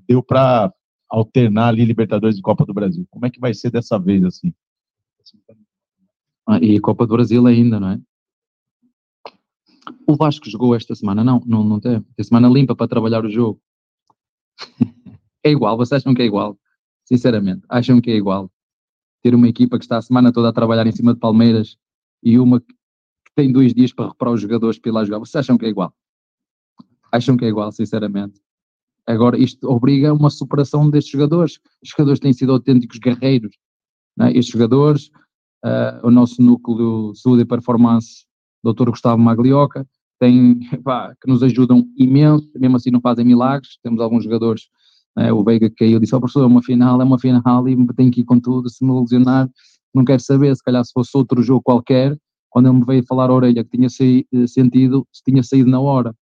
[0.07, 0.73] deu para
[1.07, 3.05] alternar ali Libertadores e Copa do Brasil.
[3.11, 4.51] Como é que vai ser dessa vez assim?
[6.47, 8.01] Ah, e Copa do Brasil ainda, não é?
[10.07, 12.01] O Vasco jogou esta semana, não, não, não tem.
[12.01, 13.61] Tem semana limpa para trabalhar o jogo.
[15.43, 16.57] é igual, vocês acham que é igual?
[17.05, 18.49] Sinceramente, acham que é igual?
[19.23, 21.77] Ter uma equipa que está a semana toda a trabalhar em cima de Palmeiras
[22.21, 22.73] e uma que
[23.35, 25.69] tem dois dias para reparar os jogadores para ir lá jogar, vocês acham que é
[25.69, 25.93] igual?
[27.11, 28.41] Acham que é igual, sinceramente?
[29.05, 31.59] Agora, isto obriga a uma superação destes jogadores.
[31.83, 33.55] Os jogadores têm sido autênticos guerreiros.
[34.19, 34.29] É?
[34.29, 35.07] Estes jogadores,
[35.65, 38.25] uh, o nosso núcleo de saúde e performance,
[38.63, 38.89] Dr.
[38.89, 39.85] Gustavo Maglioca,
[40.19, 43.77] tem, pá, que nos ajudam imenso, mesmo assim não fazem milagres.
[43.83, 44.69] Temos alguns jogadores,
[45.17, 45.31] é?
[45.31, 48.11] o Veiga caiu, disse: Ó, oh, professor, é uma final, é uma final e tenho
[48.11, 48.69] que ir com tudo.
[48.69, 49.49] Se me lesionar,
[49.93, 50.55] não quero saber.
[50.55, 52.17] Se calhar, se fosse outro jogo qualquer,
[52.49, 55.79] quando ele me veio falar a orelha que tinha eh, sentido, se tinha saído na
[55.79, 56.15] hora.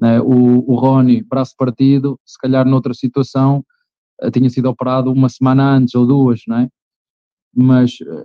[0.00, 0.20] Né?
[0.20, 3.64] O, o Rony, braço partido, se calhar noutra situação
[4.22, 6.68] uh, tinha sido operado uma semana antes ou duas, não é?
[7.54, 8.24] Mas uh,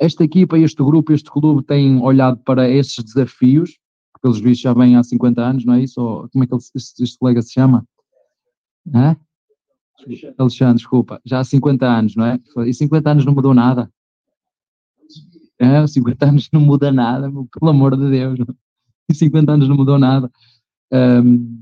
[0.00, 3.78] esta equipa, este grupo, este clube tem olhado para esses desafios,
[4.22, 6.00] pelos vistos já vêm há 50 anos, não é isso?
[6.00, 7.84] Ou, como é que este, este colega se chama?
[8.94, 9.16] É?
[10.38, 12.38] Alexandre, desculpa, já há 50 anos, não é?
[12.66, 13.90] E 50 anos não mudou nada.
[15.58, 18.38] É, 50 anos não muda nada, pelo amor de Deus.
[19.10, 20.30] Em 50 anos não mudou nada.
[20.92, 21.60] Um,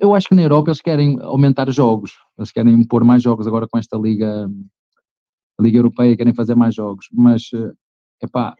[0.00, 3.66] eu acho que na Europa eles querem aumentar jogos, eles querem pôr mais jogos agora
[3.66, 4.48] com esta Liga,
[5.60, 7.72] Liga Europeia, querem fazer mais jogos, mas eh,
[8.22, 8.54] epá,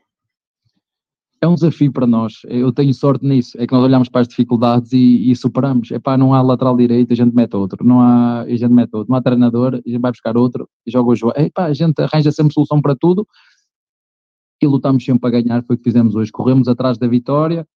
[1.42, 2.42] é um desafio para nós.
[2.44, 5.90] Eu tenho sorte nisso, é que nós olhamos para as dificuldades e, e superamos.
[5.90, 9.10] Epá, não há lateral direito, a gente mete outro, não há, a gente mete outro,
[9.10, 11.32] não há treinador, a gente vai buscar outro e joga o jogo.
[11.36, 13.26] Epá, a gente arranja sempre solução para tudo
[14.62, 16.30] e lutamos sempre para ganhar, foi o que fizemos hoje.
[16.30, 17.66] Corremos atrás da vitória,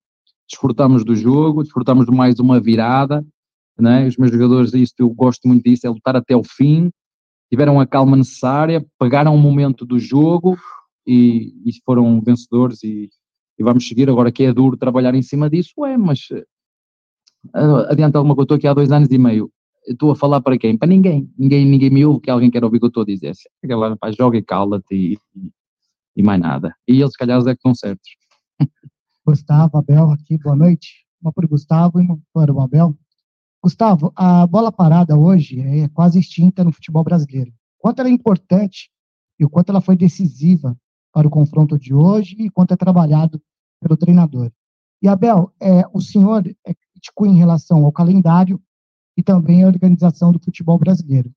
[0.49, 3.25] desfrutamos do jogo, desfrutamos de mais uma virada,
[3.77, 4.07] né?
[4.07, 6.89] os meus jogadores, isso eu gosto muito disso, é lutar até o fim,
[7.51, 10.57] tiveram a calma necessária, pegaram o momento do jogo
[11.05, 13.09] e, e foram vencedores e,
[13.57, 14.09] e, vamos seguir.
[14.09, 16.19] Agora que é duro trabalhar em cima disso, é, mas
[17.55, 19.51] uh, adianta alguma coisa, estou aqui há dois anos e meio,
[19.87, 20.77] estou a falar para quem?
[20.77, 23.05] Para ninguém, ninguém, ninguém me ouve que alguém quer ouvir o que eu estou a
[23.05, 23.33] dizer.
[23.63, 25.17] Aquela, pá, joga e cala-te e,
[26.15, 26.75] e, mais nada.
[26.87, 28.09] E eles, se calhar, é que estão certos.
[29.25, 31.05] Gustavo, Abel aqui, boa noite.
[31.21, 32.95] Uma para o Gustavo e uma para o Abel.
[33.63, 37.51] Gustavo, a bola parada hoje é quase extinta no futebol brasileiro.
[37.77, 38.89] Quanto ela é importante
[39.39, 40.77] e o quanto ela foi decisiva
[41.11, 43.41] para o confronto de hoje e quanto é trabalhado
[43.79, 44.51] pelo treinador.
[45.01, 48.61] E Abel, é, o senhor é crítico em relação ao calendário
[49.15, 51.31] e também à organização do futebol brasileiro.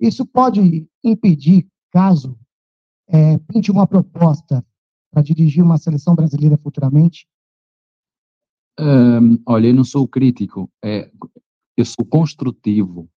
[0.00, 2.38] Isso pode impedir, caso
[3.08, 4.64] é, pinte uma proposta
[5.10, 7.26] para dirigir uma seleção brasileira futuramente?
[8.80, 11.10] Um, olha, eu não sou crítico, é,
[11.76, 13.08] eu sou construtivo.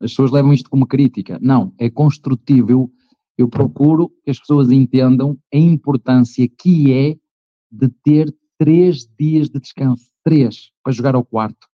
[0.00, 1.38] As pessoas levam isto como crítica.
[1.42, 2.70] Não, é construtivo.
[2.70, 2.92] Eu,
[3.36, 7.16] eu procuro que as pessoas entendam a importância que é
[7.70, 10.10] de ter três dias de descanso.
[10.24, 11.68] Três, para jogar ao quarto.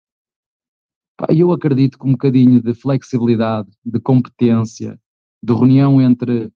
[1.29, 4.99] Eu acredito que um bocadinho de flexibilidade, de competência,
[5.41, 6.51] de reunião entre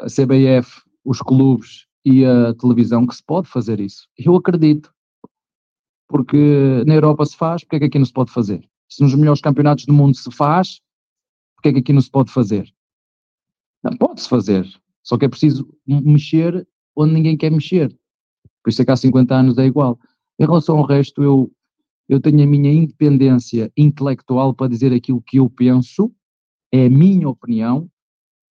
[0.00, 4.06] a CBF, os clubes e a televisão que se pode fazer isso.
[4.16, 4.92] Eu acredito.
[6.08, 8.68] Porque na Europa se faz, porque é que aqui não se pode fazer?
[8.88, 10.80] Se nos melhores campeonatos do mundo se faz,
[11.54, 12.72] porque é que aqui não se pode fazer?
[13.82, 14.66] Não, pode-se fazer.
[15.02, 17.96] Só que é preciso mexer onde ninguém quer mexer.
[18.62, 19.98] Por isso é que há 50 anos é igual.
[20.38, 21.50] Em relação ao resto, eu,
[22.08, 26.12] eu tenho a minha independência intelectual para dizer aquilo que eu penso,
[26.72, 27.88] é a minha opinião,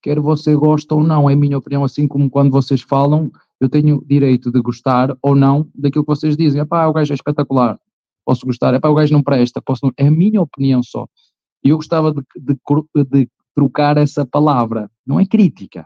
[0.01, 3.69] quer você goste ou não, é a minha opinião, assim como quando vocês falam, eu
[3.69, 6.61] tenho direito de gostar ou não daquilo que vocês dizem.
[6.61, 7.79] Epá, o gajo é espetacular,
[8.25, 9.93] posso gostar, epá, o gajo não presta, posso não...
[9.97, 11.07] é a minha opinião só.
[11.63, 12.55] E eu gostava de, de,
[13.05, 15.85] de trocar essa palavra, não é crítica,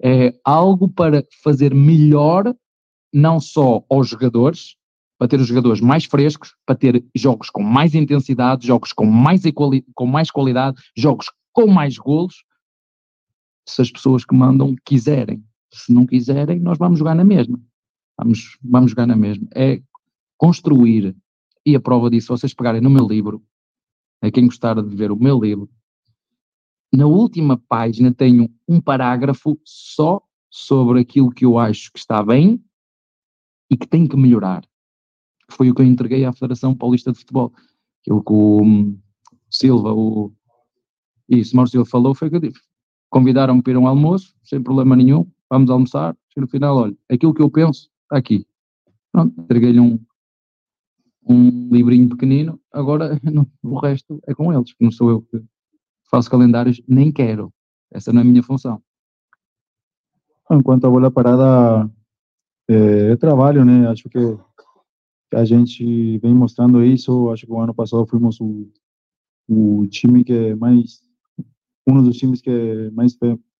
[0.00, 2.54] é algo para fazer melhor,
[3.12, 4.76] não só aos jogadores,
[5.18, 9.42] para ter os jogadores mais frescos, para ter jogos com mais intensidade, jogos com mais,
[9.94, 12.44] com mais qualidade, jogos com mais golos,
[13.68, 15.44] se as pessoas que mandam quiserem.
[15.72, 17.60] Se não quiserem, nós vamos jogar na mesma.
[18.18, 19.46] Vamos, vamos jogar na mesma.
[19.54, 19.80] É
[20.36, 21.14] construir,
[21.64, 23.42] e a prova disso, vocês pegarem no meu livro,
[24.20, 25.70] é quem gostar de ver o meu livro,
[26.92, 32.62] na última página tenho um parágrafo só sobre aquilo que eu acho que está bem
[33.72, 34.62] e que tem que melhorar.
[35.50, 37.50] Foi o que eu entreguei à Federação Paulista de Futebol.
[38.02, 38.98] Aquilo que o hum,
[39.50, 40.30] Silva, o.
[41.26, 42.60] Isso, Márcio Silva falou, foi o que eu disse.
[43.08, 46.96] Convidaram-me para ir a um almoço, sem problema nenhum, vamos almoçar, e no final, olha,
[47.10, 48.46] aquilo que eu penso está aqui.
[49.10, 49.98] Pronto, entreguei-lhe um,
[51.26, 55.42] um livrinho pequenino, agora não, o resto é com eles, não sou eu que
[56.10, 57.52] faço calendários, nem quero.
[57.90, 58.82] Essa não é a minha função.
[60.50, 61.90] Enquanto a bola parada
[62.72, 63.88] é, é trabalho, né?
[63.88, 64.18] Acho que,
[65.34, 67.30] a gente vem mostrando isso.
[67.30, 68.70] Acho que o ano passado fomos o,
[69.48, 71.02] o time que mais,
[71.86, 73.16] um dos times que mais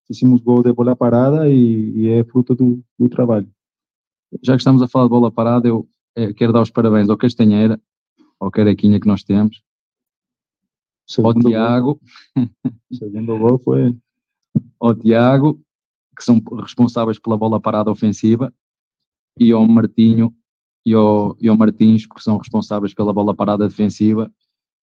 [0.07, 3.49] fizemos gol de bola parada e, e é fruto do, do, trabalho.
[4.43, 7.17] Já que estamos a falar de bola parada, eu é, quero dar os parabéns ao
[7.17, 7.81] Castanheira,
[8.39, 9.63] ao Carequinha que nós temos,
[11.23, 12.01] ao Tiago.
[12.91, 13.97] O segundo gol foi.
[14.79, 15.61] Ao Tiago,
[16.17, 18.53] que são responsáveis pela bola parada ofensiva,
[19.39, 20.35] e ao Martinho
[20.85, 24.30] e ao, e ao Martins, que são responsáveis pela bola parada defensiva.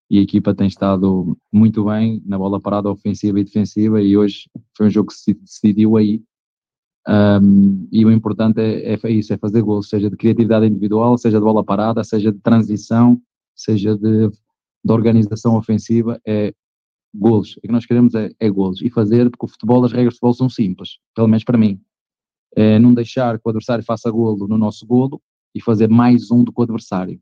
[0.10, 4.02] E a equipa tem estado muito bem na bola parada ofensiva e defensiva.
[4.02, 6.22] E hoje foi um jogo que se decidiu aí.
[7.08, 11.38] Um, e o importante é, é, isso: é fazer gols, seja de criatividade individual, seja
[11.38, 13.22] de bola parada, seja de transição,
[13.56, 14.32] seja de
[14.84, 16.54] da organização ofensiva é
[17.14, 17.58] golos.
[17.58, 18.82] O que nós queremos é, é golos.
[18.82, 21.80] E fazer, porque o futebol, as regras de futebol são simples, pelo menos para mim.
[22.56, 25.22] É não deixar que o adversário faça golo no nosso golo
[25.54, 27.20] e fazer mais um do que o adversário.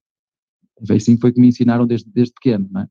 [0.89, 2.87] Assim foi que me ensinaram desde, desde pequeno, não é?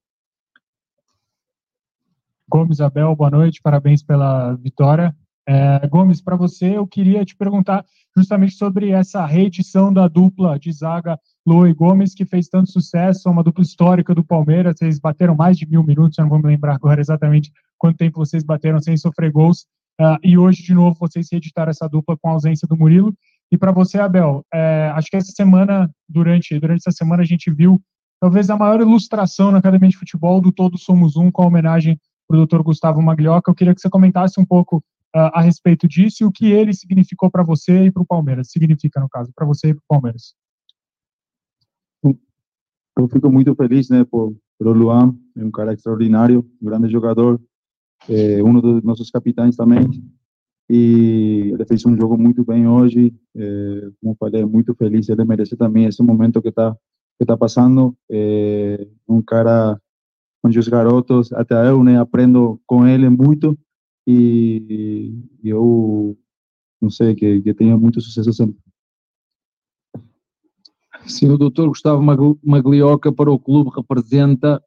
[2.49, 5.17] Gomes Abel, boa noite, parabéns pela vitória.
[5.49, 7.85] É, Gomes, para você, eu queria te perguntar
[8.17, 13.31] justamente sobre essa reedição da dupla de zaga Lua e Gomes, que fez tanto sucesso,
[13.31, 16.49] uma dupla histórica do Palmeiras, vocês bateram mais de mil minutos, eu não vou me
[16.49, 19.67] lembrar agora exatamente quanto tempo vocês bateram sem sofrer gols,
[20.01, 23.15] uh, e hoje, de novo, vocês reeditaram essa dupla com a ausência do Murilo.
[23.51, 27.51] E para você, Abel, é, acho que essa semana, durante, durante essa semana, a gente
[27.51, 27.81] viu
[28.21, 31.99] talvez a maior ilustração na Academia de Futebol do Todos Somos Um, com a homenagem
[32.27, 32.63] para o Dr.
[32.63, 33.51] Gustavo Maglioca.
[33.51, 34.79] Eu queria que você comentasse um pouco
[35.15, 38.51] uh, a respeito disso e o que ele significou para você e para o Palmeiras.
[38.51, 40.35] Significa, no caso, para você e para o Palmeiras
[42.99, 47.41] eu fico muito feliz, né, por, por Luan, é um cara extraordinário, um grande jogador,
[48.09, 49.89] é um dos nossos capitães também,
[50.69, 55.57] e ele fez um jogo muito bem hoje, é, como falei, muito feliz, ele merece
[55.57, 56.77] também esse momento que está
[57.19, 59.81] que tá passando, é, um cara
[60.45, 63.59] onde os garotos, até eu, né, aprendo com ele muito,
[64.07, 66.17] e, e eu,
[66.81, 68.57] não sei, que, que tenha muito sucesso sempre.
[71.07, 72.03] Sim, o doutor Gustavo
[72.45, 74.63] Maglioca para o clube representa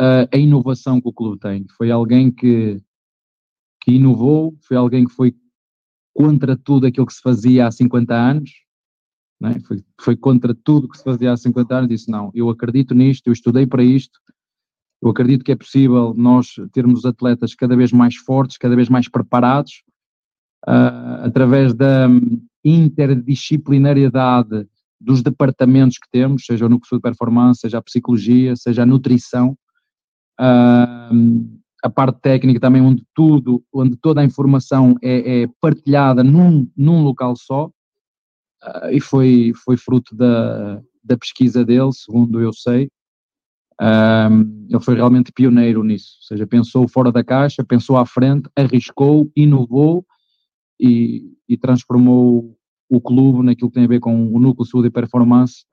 [0.00, 1.66] uh, a inovação que o clube tem.
[1.76, 2.80] Foi alguém que,
[3.82, 5.34] que inovou, foi alguém que foi
[6.14, 8.50] contra tudo aquilo que se fazia há 50 anos,
[9.44, 9.60] é?
[9.60, 13.28] foi, foi contra tudo que se fazia há 50 anos, disse não, eu acredito nisto,
[13.28, 14.18] eu estudei para isto,
[15.02, 19.08] eu acredito que é possível nós termos atletas cada vez mais fortes, cada vez mais
[19.08, 19.82] preparados,
[20.68, 22.06] uh, através da
[22.62, 24.68] interdisciplinariedade
[25.00, 29.56] dos departamentos que temos, seja o núcleo de performance, seja a psicologia, seja a nutrição,
[30.40, 36.70] uh, a parte técnica também, onde tudo, onde toda a informação é, é partilhada num,
[36.76, 42.90] num local só, uh, e foi, foi fruto da, da pesquisa dele, segundo eu sei.
[43.82, 48.46] Um, ele foi realmente pioneiro nisso, ou seja, pensou fora da caixa, pensou à frente,
[48.54, 50.04] arriscou, inovou
[50.78, 52.54] e, e transformou
[52.90, 55.64] o clube naquilo que tem a ver com o núcleo saúde e performance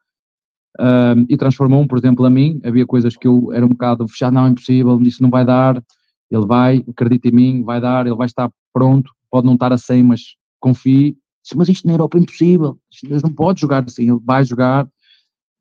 [0.80, 4.34] um, e transformou-me, por exemplo, a mim, havia coisas que eu era um bocado fechado,
[4.34, 5.84] não é impossível, disse não vai dar,
[6.30, 9.78] ele vai, acredita em mim, vai dar, ele vai estar pronto, pode não estar a
[9.78, 10.22] 100, mas
[10.60, 11.18] confie,
[11.56, 14.88] mas isto na Europa é impossível, Deus não pode jogar assim, ele vai jogar.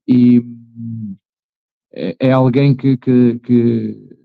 [0.08, 0.44] E
[1.92, 4.16] é, é alguém que, que, que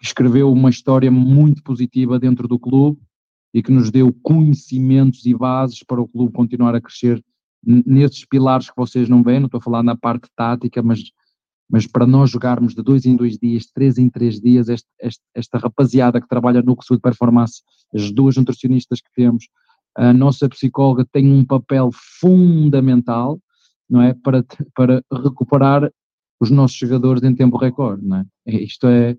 [0.00, 3.00] escreveu uma história muito positiva dentro do clube
[3.54, 7.22] e que nos deu conhecimentos e bases para o clube continuar a crescer
[7.64, 11.00] nesses pilares que vocês não veem, não estou a falar na parte tática, mas,
[11.70, 15.22] mas para nós jogarmos de dois em dois dias, três em três dias, este, este,
[15.34, 17.62] esta rapaziada que trabalha no Sul de Performance,
[17.94, 19.48] as duas nutricionistas que temos,
[19.94, 23.38] a nossa psicóloga tem um papel fundamental,
[23.88, 24.44] não é, para,
[24.74, 25.90] para recuperar
[26.40, 28.24] os nossos jogadores em tempo recorde, não é?
[28.46, 29.14] Isto é,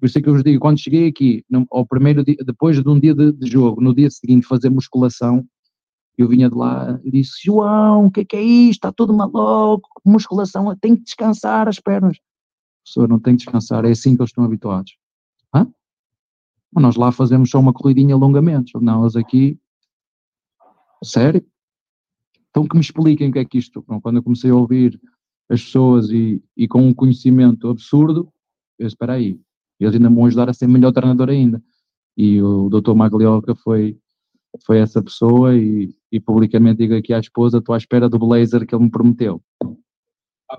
[0.00, 2.82] Por isso é que eu vos digo, quando cheguei aqui, no, ao primeiro dia, depois
[2.82, 5.46] de um dia de, de, jogo, no dia seguinte fazer musculação,
[6.16, 8.78] eu vinha de lá e disse, João, o que é que é isto?
[8.78, 12.18] Está tudo maluco, musculação, tem que descansar as pernas.
[12.84, 14.96] Professor, não tem que descansar, é assim que eles estão habituados.
[15.54, 15.66] Hã?
[16.72, 18.72] Mas nós lá fazemos só uma corridinha alongamentos.
[18.80, 19.58] Não, eles aqui,
[21.02, 21.44] sério?
[22.50, 25.00] Então que me expliquem o que é que isto, quando eu comecei a ouvir
[25.48, 28.32] as pessoas e, e com um conhecimento absurdo,
[28.78, 29.40] eu espera aí,
[29.80, 31.62] eles ainda me vão ajudar a ser melhor treinador ainda.
[32.16, 32.94] E o Dr.
[32.94, 33.98] Maglioca foi,
[34.64, 38.64] foi essa pessoa e, e publicamente digo aqui à esposa, estou à espera do blazer
[38.64, 39.42] que ele me prometeu.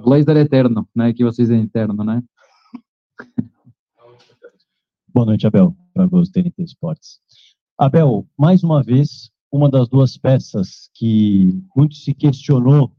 [0.03, 1.13] Blazer eterno, não é?
[1.13, 2.21] Que vocês é eterno, não é?
[5.07, 7.21] Boa noite, Abel, para os TNT Esportes.
[7.77, 12.91] Abel, mais uma vez, uma das duas peças que muito se questionou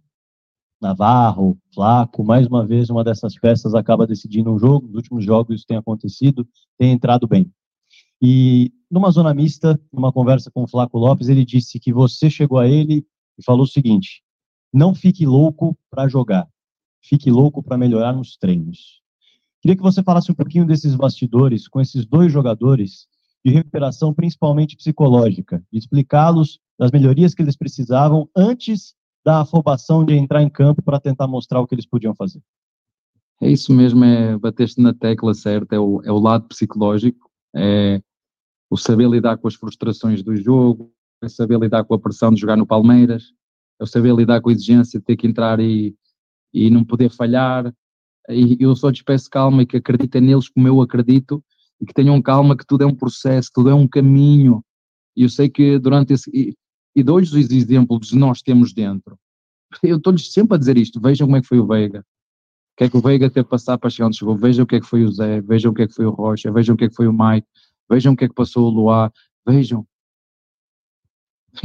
[0.81, 5.57] Navarro, Flaco, mais uma vez uma dessas peças acaba decidindo um jogo, nos últimos jogos
[5.57, 6.49] isso tem acontecido,
[6.79, 7.53] tem entrado bem.
[8.21, 12.59] E numa zona mista, numa conversa com o Flaco Lopes, ele disse que você chegou
[12.59, 13.07] a ele
[13.39, 14.23] e falou o seguinte:
[14.73, 16.49] não fique louco para jogar,
[17.03, 19.03] fique louco para melhorar nos treinos.
[19.61, 23.07] Queria que você falasse um pouquinho desses bastidores com esses dois jogadores
[23.45, 28.95] de recuperação, principalmente psicológica, e explicá-los das melhorias que eles precisavam antes
[29.25, 32.41] da afobação de entrar em campo para tentar mostrar o que eles podiam fazer.
[33.41, 38.01] É isso mesmo, é bateste na tecla certa, é o, é o lado psicológico, é
[38.71, 40.93] o saber lidar com as frustrações do jogo,
[41.23, 43.33] é saber lidar com a pressão de jogar no Palmeiras,
[43.81, 45.95] é o saber lidar com a exigência de ter que entrar e,
[46.53, 47.73] e não poder falhar.
[48.29, 51.43] E eu só despeço calma e que acreditem neles como eu acredito
[51.81, 54.65] e que tenham calma que tudo é um processo, tudo é um caminho.
[55.17, 56.57] E eu sei que durante esse
[56.97, 59.19] e dois dos exemplos nós temos dentro.
[59.83, 62.03] Eu estou-lhes sempre a dizer isto, vejam como é que foi o Veiga,
[62.77, 64.81] que é que o Veiga teve passar para chegar onde chegou, vejam o que é
[64.81, 66.85] que foi o Zé, vejam o que é que foi o Rocha, vejam o que
[66.85, 67.47] é que foi o Mike,
[67.89, 69.11] vejam o que é que passou o Luá,
[69.47, 69.87] vejam.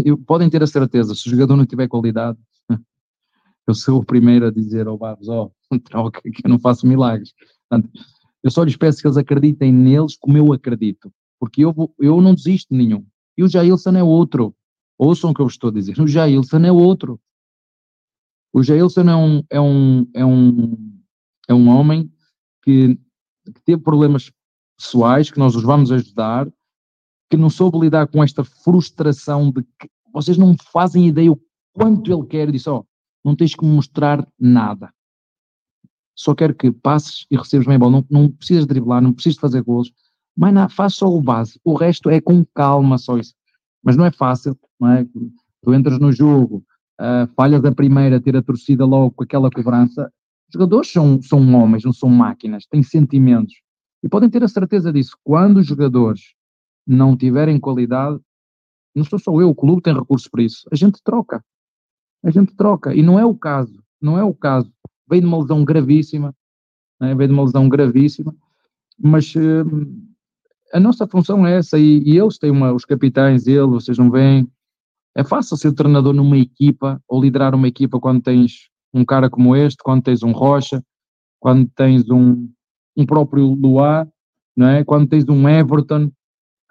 [0.06, 2.40] Eu, podem ter a certeza, se o jogador não tiver qualidade,
[3.68, 5.52] eu sou o primeiro a dizer ao Barros, ó,
[5.96, 7.34] oh, que eu não faço milagres.
[7.68, 7.92] Portanto,
[8.42, 12.34] eu só lhes peço que eles acreditem neles como eu acredito, porque eu, eu não
[12.34, 13.06] desisto de nenhum.
[13.38, 14.56] E o Jailson é outro.
[14.98, 16.00] Ouçam o que eu estou a dizer.
[16.00, 17.20] O Jailson é outro.
[18.54, 20.91] O Jailson é um, é um, é um,
[21.52, 22.10] é um homem
[22.64, 22.96] que,
[23.46, 24.32] que teve problemas
[24.78, 26.48] pessoais, que nós os vamos ajudar,
[27.30, 31.40] que não soube lidar com esta frustração de que vocês não fazem ideia o
[31.74, 32.52] quanto ele quer.
[32.52, 32.86] Disse, ó, oh,
[33.24, 34.94] não tens que mostrar nada.
[36.16, 37.92] Só quero que passes e recebas bem a bola.
[37.92, 39.92] Não, não precisas driblar, não precisas fazer gols.
[40.36, 41.60] Mas não, faz só o base.
[41.64, 43.34] O resto é com calma, só isso.
[43.84, 45.06] Mas não é fácil, não é?
[45.64, 46.64] Tu entras no jogo,
[47.00, 50.12] uh, falhas a primeira, ter a torcida logo com aquela cobrança.
[50.52, 53.54] Os jogadores são, são homens, não são máquinas, têm sentimentos.
[54.04, 55.18] E podem ter a certeza disso.
[55.24, 56.34] Quando os jogadores
[56.86, 58.20] não tiverem qualidade,
[58.94, 60.68] não sou só eu, o clube tem recursos para isso.
[60.70, 61.42] A gente troca.
[62.22, 62.94] A gente troca.
[62.94, 63.82] E não é o caso.
[64.02, 64.70] Não é o caso.
[65.10, 66.36] Veio de uma lesão gravíssima.
[67.00, 67.16] Né?
[67.16, 68.36] Veio de uma lesão gravíssima.
[69.00, 69.66] Mas uh,
[70.74, 74.12] a nossa função é essa, e, e eles têm uma, os capitães dele, vocês não
[74.12, 74.52] veem.
[75.16, 79.56] É fácil ser treinador numa equipa ou liderar uma equipa quando tens um cara como
[79.56, 80.84] este, quando tens um Rocha,
[81.40, 82.50] quando tens um,
[82.96, 84.08] um próprio Luá,
[84.56, 84.84] não é?
[84.84, 86.12] quando tens um Everton,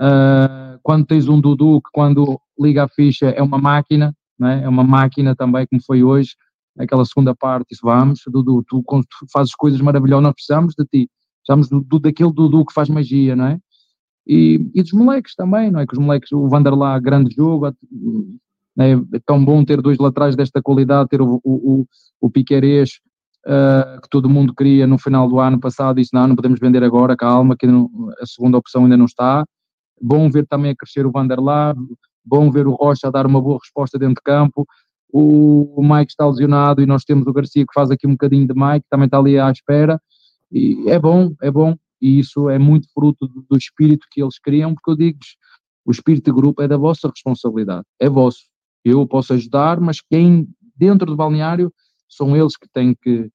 [0.00, 4.64] uh, quando tens um Dudu que quando liga a ficha é uma máquina, não é?
[4.64, 6.34] é uma máquina também como foi hoje,
[6.78, 8.82] aquela segunda parte, isso vamos, Dudu, tu,
[9.32, 11.10] fazes coisas maravilhosas, nós precisamos de ti,
[11.42, 13.58] precisamos do, do, daquele Dudu que faz magia, não é?
[14.26, 15.86] E, e dos moleques também, não é?
[15.86, 17.74] Que os moleques, o Vanderlá, grande jogo,
[18.82, 21.86] é, é tão bom ter dois laterais desta qualidade, ter o, o,
[22.20, 23.00] o Piquerez,
[23.46, 26.82] uh, que todo mundo queria no final do ano passado, disse não, não podemos vender
[26.82, 29.44] agora, calma, que não, a segunda opção ainda não está.
[30.00, 31.74] Bom ver também a crescer o Vanderlá,
[32.24, 34.66] bom ver o Rocha a dar uma boa resposta dentro de campo.
[35.12, 38.46] O, o Mike está lesionado e nós temos o Garcia que faz aqui um bocadinho
[38.46, 40.00] de Mike, também está ali à espera.
[40.50, 44.38] E é bom, é bom e isso é muito fruto do, do espírito que eles
[44.38, 45.18] criam, porque eu digo
[45.84, 48.49] o espírito de grupo é da vossa responsabilidade, é vosso.
[48.84, 51.72] Eu posso ajudar, mas quem dentro do balneário
[52.08, 53.30] são eles que têm que,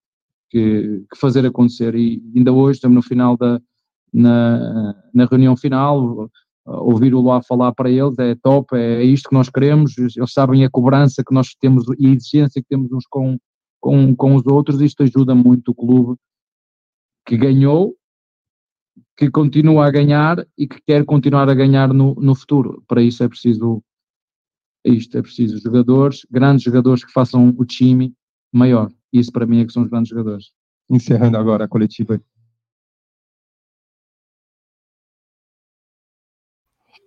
[0.50, 1.96] que, que fazer acontecer.
[1.96, 3.60] E ainda hoje, estamos no final da
[4.12, 6.30] na, na reunião final,
[6.66, 10.64] ouvir o Luá falar para eles é top, é, isto que nós queremos, eles sabem
[10.64, 13.38] a cobrança que nós temos e a exigência que temos uns com,
[13.80, 16.18] com, com os outros, isto ajuda muito o clube
[17.28, 17.94] que ganhou
[19.18, 22.84] que continua a ganhar e que quer continuar a ganhar no, no futuro.
[22.88, 23.82] Para isso é preciso
[24.90, 28.14] isto, é preciso jogadores, grandes jogadores que façam o time
[28.52, 28.92] maior.
[29.12, 30.52] Isso para mim é que são os grandes jogadores.
[30.90, 32.20] Encerrando agora a coletiva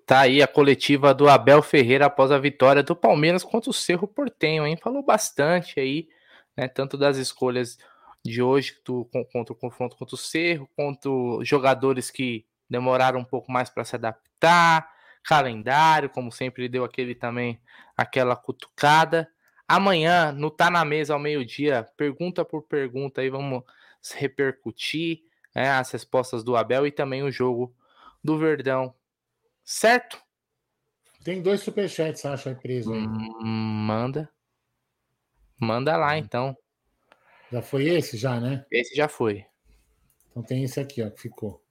[0.09, 4.09] Tá aí a coletiva do Abel Ferreira após a vitória do Palmeiras contra o Cerro
[4.09, 4.75] Portenho, hein?
[4.75, 6.09] Falou bastante aí,
[6.57, 6.67] né?
[6.67, 7.77] Tanto das escolhas
[8.25, 13.53] de hoje do, contra o confronto contra o Cerro, quanto jogadores que demoraram um pouco
[13.53, 14.91] mais para se adaptar,
[15.25, 17.61] calendário, como sempre, ele deu aquele também,
[17.97, 19.31] aquela cutucada.
[19.67, 23.63] Amanhã, no Tá na Mesa ao meio-dia, pergunta por pergunta aí, vamos
[24.15, 25.23] repercutir
[25.55, 27.75] né, as respostas do Abel e também o jogo
[28.23, 28.95] do Verdão
[29.69, 30.19] Certo?
[31.23, 33.01] Tem dois superchats, acho, aí preso aí.
[33.01, 34.31] Hum, manda.
[35.61, 36.57] Manda lá, então.
[37.53, 38.65] Já foi esse, já, né?
[38.71, 39.45] Esse já foi.
[40.31, 41.63] Então tem esse aqui, ó, que ficou.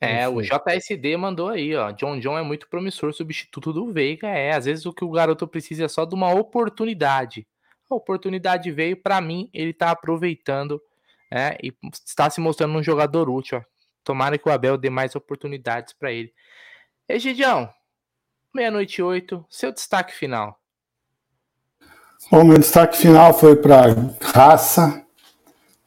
[0.00, 1.90] É, o JSD mandou aí, ó.
[1.90, 4.28] John John é muito promissor, substituto do Veiga.
[4.28, 7.46] É, às vezes o que o garoto precisa é só de uma oportunidade.
[7.90, 10.80] A oportunidade veio, para mim, ele tá aproveitando
[11.30, 13.58] é, e está se mostrando um jogador útil.
[13.58, 13.62] Ó.
[14.04, 16.32] Tomara que o Abel dê mais oportunidades para ele.
[17.08, 17.68] Egidião,
[18.54, 20.60] meia-noite e oito, seu destaque final.
[22.30, 23.86] Bom, meu destaque final foi para
[24.20, 25.04] raça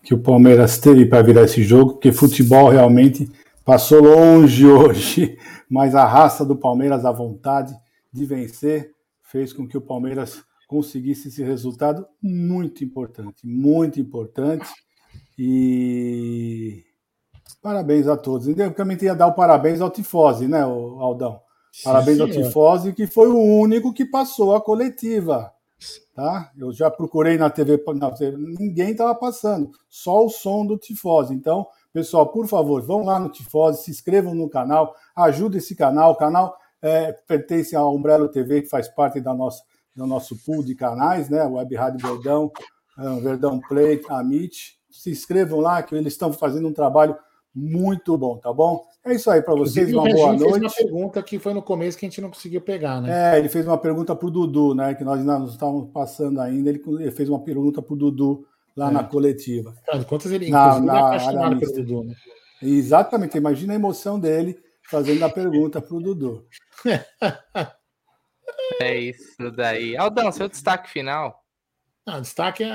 [0.04, 3.30] que o Palmeiras teve para virar esse jogo, porque futebol realmente
[3.66, 5.38] passou longe hoje,
[5.70, 7.74] mas a raça do Palmeiras, a vontade
[8.12, 8.92] de vencer,
[9.24, 14.70] fez com que o Palmeiras conseguisse esse resultado muito importante, muito importante.
[15.38, 16.84] E
[17.62, 18.48] Parabéns a todos.
[18.48, 21.40] Eu também ia dar o parabéns ao Tifose, né, Aldão?
[21.84, 25.52] Parabéns sim, ao Tifose, que foi o único que passou a coletiva.
[26.16, 26.52] Tá?
[26.58, 31.34] Eu já procurei na TV, na TV ninguém estava passando, só o som do Tifose.
[31.34, 36.12] Então, pessoal, por favor, vão lá no Tifose, se inscrevam no canal, ajude esse canal.
[36.12, 39.62] O canal é, pertence à Umbrella TV, que faz parte da nossa,
[39.96, 41.44] do nosso pool de canais, né?
[41.44, 42.52] Web Rádio Verdão,
[43.22, 44.80] Verdão Play, Amit.
[44.90, 47.16] Se inscrevam lá, que eles estão fazendo um trabalho
[47.54, 48.82] muito bom, tá bom?
[49.04, 50.52] É isso aí para vocês, uma boa noite.
[50.52, 53.36] Fez uma pergunta que foi no começo que a gente não conseguiu pegar, né?
[53.36, 54.94] É, ele fez uma pergunta para o Dudu, né?
[54.94, 56.70] Que nós ainda não estávamos passando ainda.
[56.70, 58.92] Ele fez uma pergunta para o Dudu lá é.
[58.92, 59.76] na coletiva.
[60.08, 62.16] Quantas ele na, na, na pelo Dudu, né?
[62.62, 66.46] Exatamente, imagina a emoção dele fazendo a pergunta para o Dudu.
[68.80, 69.98] é isso daí.
[69.98, 71.42] Aldão, seu destaque final.
[72.06, 72.70] Ah, destaque, é,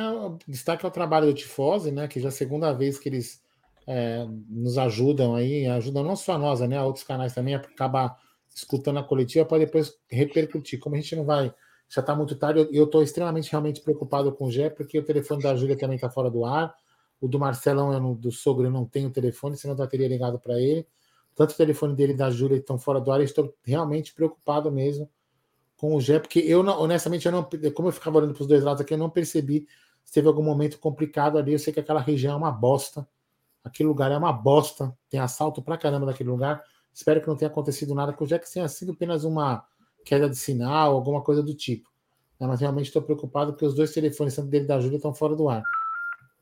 [0.47, 2.09] destaque é o trabalho do Tifose, né?
[2.09, 3.42] Que já é a segunda vez que eles
[3.86, 8.18] é, nos ajudam aí, ajudam não só nós, né, outros canais também a acabar
[8.53, 10.80] escutando a coletiva para depois repercutir.
[10.80, 11.55] Como a gente não vai,
[11.89, 15.43] já está muito tarde, eu estou extremamente realmente preocupado com o Gé, porque o telefone
[15.43, 16.74] da Júlia também está fora do ar,
[17.20, 20.39] o do Marcelão, eu não, do sogro, eu não tenho telefone, senão eu teria ligado
[20.39, 20.87] para ele.
[21.34, 24.70] Tanto o telefone dele e da Júlia estão fora do ar, eu estou realmente preocupado
[24.70, 25.09] mesmo
[25.76, 28.49] com o Gé, porque eu, não, honestamente, eu não, como eu ficava olhando para os
[28.49, 29.66] dois lados aqui, eu não percebi
[30.05, 31.53] se teve algum momento complicado ali.
[31.53, 33.07] Eu sei que aquela região é uma bosta
[33.66, 34.97] Aquele lugar é uma bosta.
[35.11, 36.62] Tem assalto pra caramba naquele lugar.
[36.95, 39.64] Espero que não tenha acontecido nada, que o Jack tenha sido apenas uma
[40.07, 41.90] queda de sinal, alguma coisa do tipo.
[42.38, 45.12] É, mas realmente estou preocupado porque os dois telefones, tanto dele e da Júlia, estão
[45.12, 45.62] fora do ar.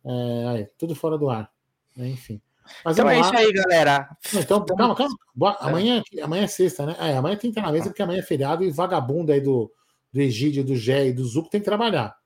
[0.05, 1.51] É, aí, tudo fora do ar.
[1.99, 2.41] É, enfim.
[2.85, 4.09] Mas então é isso aí, galera.
[4.35, 5.17] Então, calma, calma.
[5.35, 6.97] Boa, amanhã, amanhã é sexta, né?
[6.99, 9.73] É, amanhã tem que estar na mesa porque amanhã é feriado e vagabundo aí do,
[10.13, 12.17] do Egídio, do Gé e do Zuco tem que trabalhar.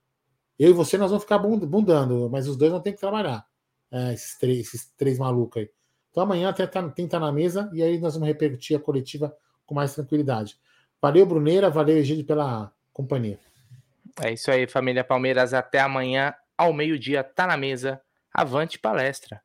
[0.58, 3.46] Eu e você nós vamos ficar bundando, mas os dois vão ter que trabalhar
[3.92, 5.70] é, esses, três, esses três malucos aí.
[6.10, 8.76] Então amanhã até tá, tem que estar tá na mesa e aí nós vamos repercutir
[8.76, 9.36] a coletiva
[9.66, 10.58] com mais tranquilidade.
[11.00, 13.38] Valeu, Bruneira, valeu, Egídio, pela companhia.
[14.20, 15.54] É isso aí, família Palmeiras.
[15.54, 18.00] Até amanhã, ao meio-dia, tá na mesa.
[18.34, 19.40] Avante palestra.